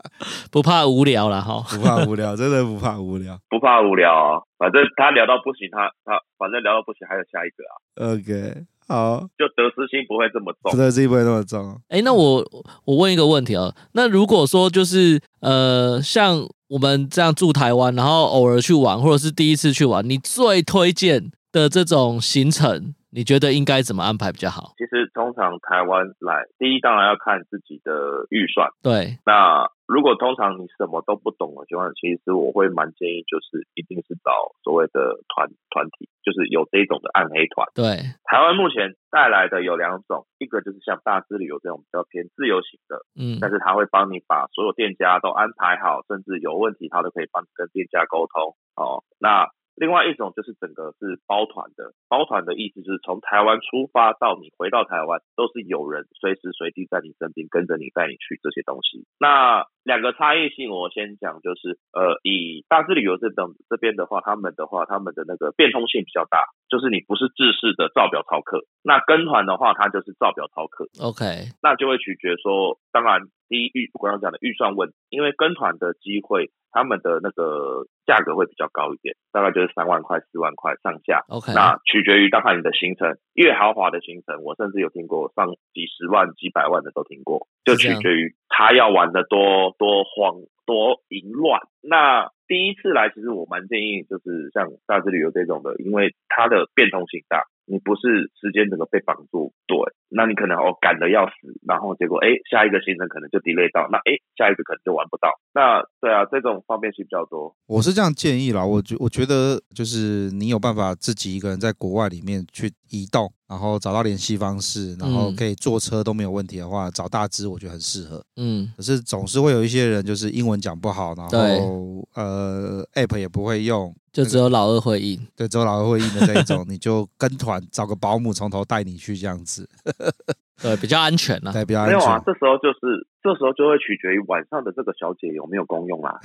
[0.50, 4.42] 不怕无聊了哈，不怕无聊，真的不怕无聊， 不怕无聊啊。
[4.58, 7.74] 反正他聊到不行，他他反正聊到不行，还有下一个啊。
[8.12, 11.80] OK，好，就得失心不会这么重，得失心不会那么重。
[11.88, 12.44] 哎，那我
[12.84, 16.38] 我问一个问题啊，那如果说就是呃，像
[16.68, 24.74] 我们这样住台湾，然后偶尔去玩，或者是第一次去玩，你最推荐的这种行程你觉得应该怎么安排比较好？
[24.76, 28.68] 其实通常台湾来，第一当然要看自己的预算。
[28.82, 37.66] 对，那如果通常你什么都不懂的情况，其实我会蛮建议，就是一定是找所谓的团团体，就是有这种的暗黑团。
[37.74, 37.96] 对，
[38.28, 48.54] 台湾目前带来的有两种，一个就是像大之旅游这种比较偏自由型的，嗯，但是他会帮你把所有店家都安排好，甚至有问题他都可以帮你跟店家沟通。
[48.76, 49.48] 哦，那。
[49.78, 59.06] 另外一种就是整个是包团的，包团的意思就是从台湾出发到你回到台湾，都是有人随时随地在你身边跟着你带你去这些东西。
[59.18, 68.66] 那两个差异性，我先讲，就是呃，以大致旅游这等这边的话，他们的话，他们的那个变通性比较大，就是你不是制式的照表操课。
[68.82, 70.86] 那跟团的话，它就是照表操课。
[71.00, 76.50] OK，那就会取决说，当然第一预我刚刚讲的预算问题，因为跟团的机会。
[76.70, 81.28] 他们的那个价格会比较高一点，大概就是三万块、四万块上下。
[81.28, 91.60] OK，那取决于大概你的行程，越豪华的行程，我甚至有听过上几十万、几百万的都听过，就取决于他要玩的多多慌、多淫乱。
[91.80, 97.44] 那第一次来，其实我蛮建议，就是像大致旅游这种的，因为它的变通性大。
[97.70, 99.76] 你不是时间整个被绑住，对，
[100.08, 107.54] 那你可能哦赶得要死，然后结果哎下一个行程可能就 delay 到，那哎下一个可能就玩不到，那对啊，这种方便性比较多。
[107.66, 118.24] 我是这样建议啦，我觉我觉得就是你有办法自己一个人在国外里面去移动，然后找到联系方式，然后可以坐车都没有问题的话，找大支我觉得很适合。
[118.40, 121.28] 嗯，可是总是会有一些人就是英文讲不好，然后
[121.68, 123.94] 对呃 app 也不会用。
[124.10, 129.68] 就只有老二会印，对，只有老二会印的这一种， 你就跟团找个保姆从头带你去这样子，
[130.60, 131.96] 对，比较安全啊，对，比较安全。
[131.96, 136.18] 没有啊，这时候就是这时候就会取决于晚上的这个小姐有没有公用啊。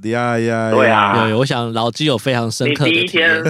[0.04, 3.44] 呀呀，对啊，有，我想老基有非常深刻的第一天。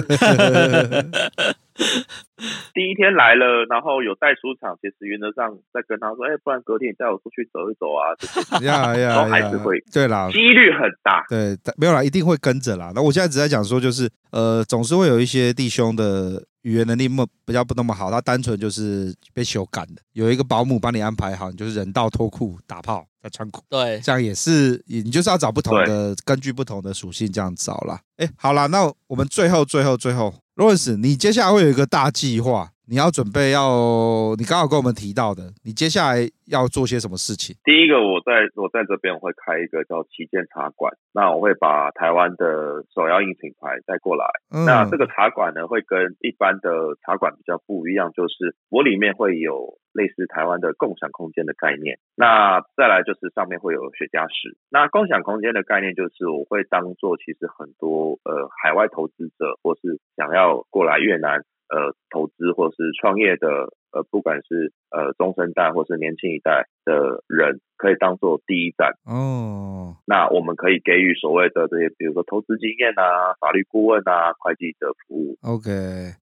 [2.73, 8.13] 第一天来了，然后有带出场，其实原则上在跟他说，哎，不然隔天你带我出去走一走啊，
[8.61, 12.91] 呀 呀，都还是会，对啦，几率很大，对，没有啦，一定会跟着啦。
[12.95, 27.99] 那我现在只在讲说，就是呃，总是会有一些弟兄的语言能力么比较不那么好，他单纯就是被修改的，有一个保姆帮你安排好，你就是人道脱裤打炮再穿裤，对，这样也是，你就是要找不同的，根据不同的属性这样找啦。
[28.17, 30.33] 哎，好啦，那我们最后最后最后。
[30.61, 37.55] ，Rose，你接下来会有一个大计划，你要准备要，你刚好跟我们提到的，你接下来要做些什么事情？
[37.63, 44.27] 第一个，我在我在这边我会开一个叫旗舰茶馆，那我会把台湾的手摇饮品牌带过来。
[44.51, 49.79] 嗯、那这个茶馆呢，会跟一般的茶馆比较不一样，就是我里面会有。
[49.93, 54.55] 类似台湾的共享空间的概念，那再来就是上面会有雪茄室。
[54.69, 63.47] 那共享空间的概念就是我会当做其实很多呃海外投资者或是想要过来越南呃投资或是创业的
[63.91, 69.95] 呃不管是呃中生代或是年轻一代的人，可以当做第一站哦。
[70.05, 75.37] 那我们可以给予所谓的这些，比如说投资经验啊、法律顾问啊、会计的服务。
[75.41, 75.71] OK，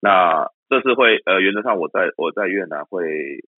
[0.02, 0.48] 那。
[0.70, 3.02] 这次会呃，原则上我在我在越南会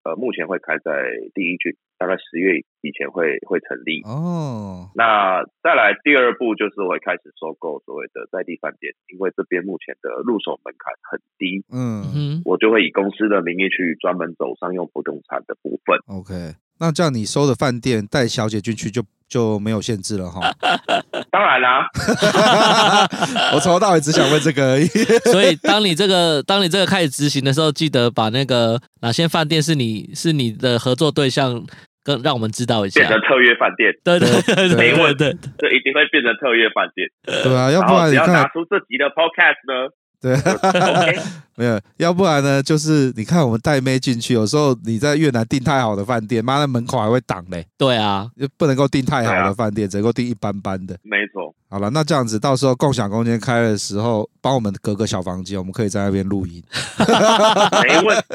[0.04, 4.92] 呃，目前会开在第一区，大概十月以前会会成立哦。
[4.94, 15.98] 那再来第二步就是我会开始收购所谓的在地饭店，因为这边目前的入手门槛很低，嗯，我就会以公司的名义去专门走商用不动产的部分。
[16.06, 20.42] OK，那这样你收的饭店带小姐进去就就没有限制了哈。
[21.32, 21.88] 当然啦，
[23.54, 24.88] 我从头到尾只想问这个而已。
[25.32, 31.64] 所以，当你这个当你这个开始执行的时候，记得把那个哪些饭店是你是你的合作对象，
[32.04, 33.02] 跟让我们知道一下。
[33.02, 34.28] 变成特约饭店，对对
[34.70, 35.26] 对，没问题，
[35.58, 37.08] 这一定会变成特约饭店。
[37.44, 39.90] 对啊，要不然你要拿出这集的 Podcast 呢？
[40.22, 41.22] 对，Okay.
[41.56, 42.62] 没有，要不然呢？
[42.64, 47.66] 就是你看我们带妹进去，有时候你在越南订太好的饭店，妈的门口还会挡嘞。
[47.78, 50.98] 对啊，就不能够订太好的饭店，啊、只能够订一般般的。
[51.04, 51.54] 没错。
[51.70, 56.62] 好了，那这样子，到时候共享空间开的时候，帮我们隔个小房间，我们可以在那边录音。
[57.84, 58.24] 没问题。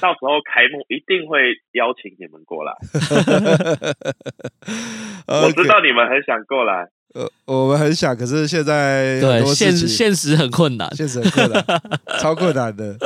[0.00, 2.72] 到时候开幕一定会邀请你们过来。
[5.26, 6.88] 我知道你们很想过来。
[7.14, 11.64] 呃，我们很想，可是现在对现现实很困难，现实很困难，
[12.20, 12.96] 超困难的。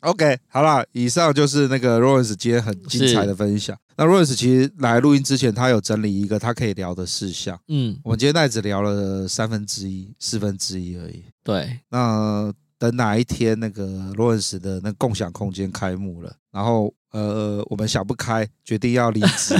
[0.00, 3.76] OK，好了，以上就是那个 Lawrence 今天很精彩的分享。
[3.96, 7.58] 那 Lawrence 其实来录音之前，他有整理一个他可以聊的事项。
[7.68, 11.24] 嗯，我们今天那只聊了三分之一、四分之一而已。
[11.42, 13.84] 对，那等哪一天那个
[14.16, 16.94] Lawrence 的那共享空间开幕了，然后。
[17.12, 19.54] 呃，我们想不开，决定要离职，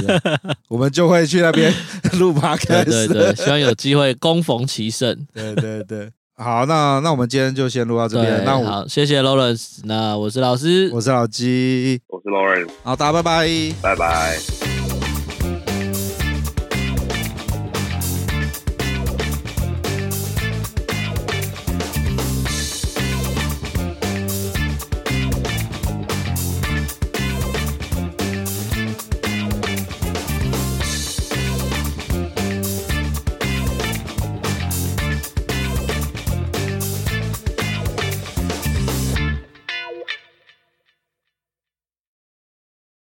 [0.69, 1.73] 我们就会去那边
[2.19, 2.85] 录 podcast。
[2.85, 5.27] 对对对， 希望有机会攻逢其胜。
[5.33, 8.43] 对对对好，那那我们今天就先录到这边。
[8.45, 9.79] 那我好，谢谢 Lawrence。
[9.83, 12.69] 那我是老师，我是老鸡，我是 Lawrence。
[12.83, 13.47] 好，大家拜拜，
[13.81, 14.68] 拜拜。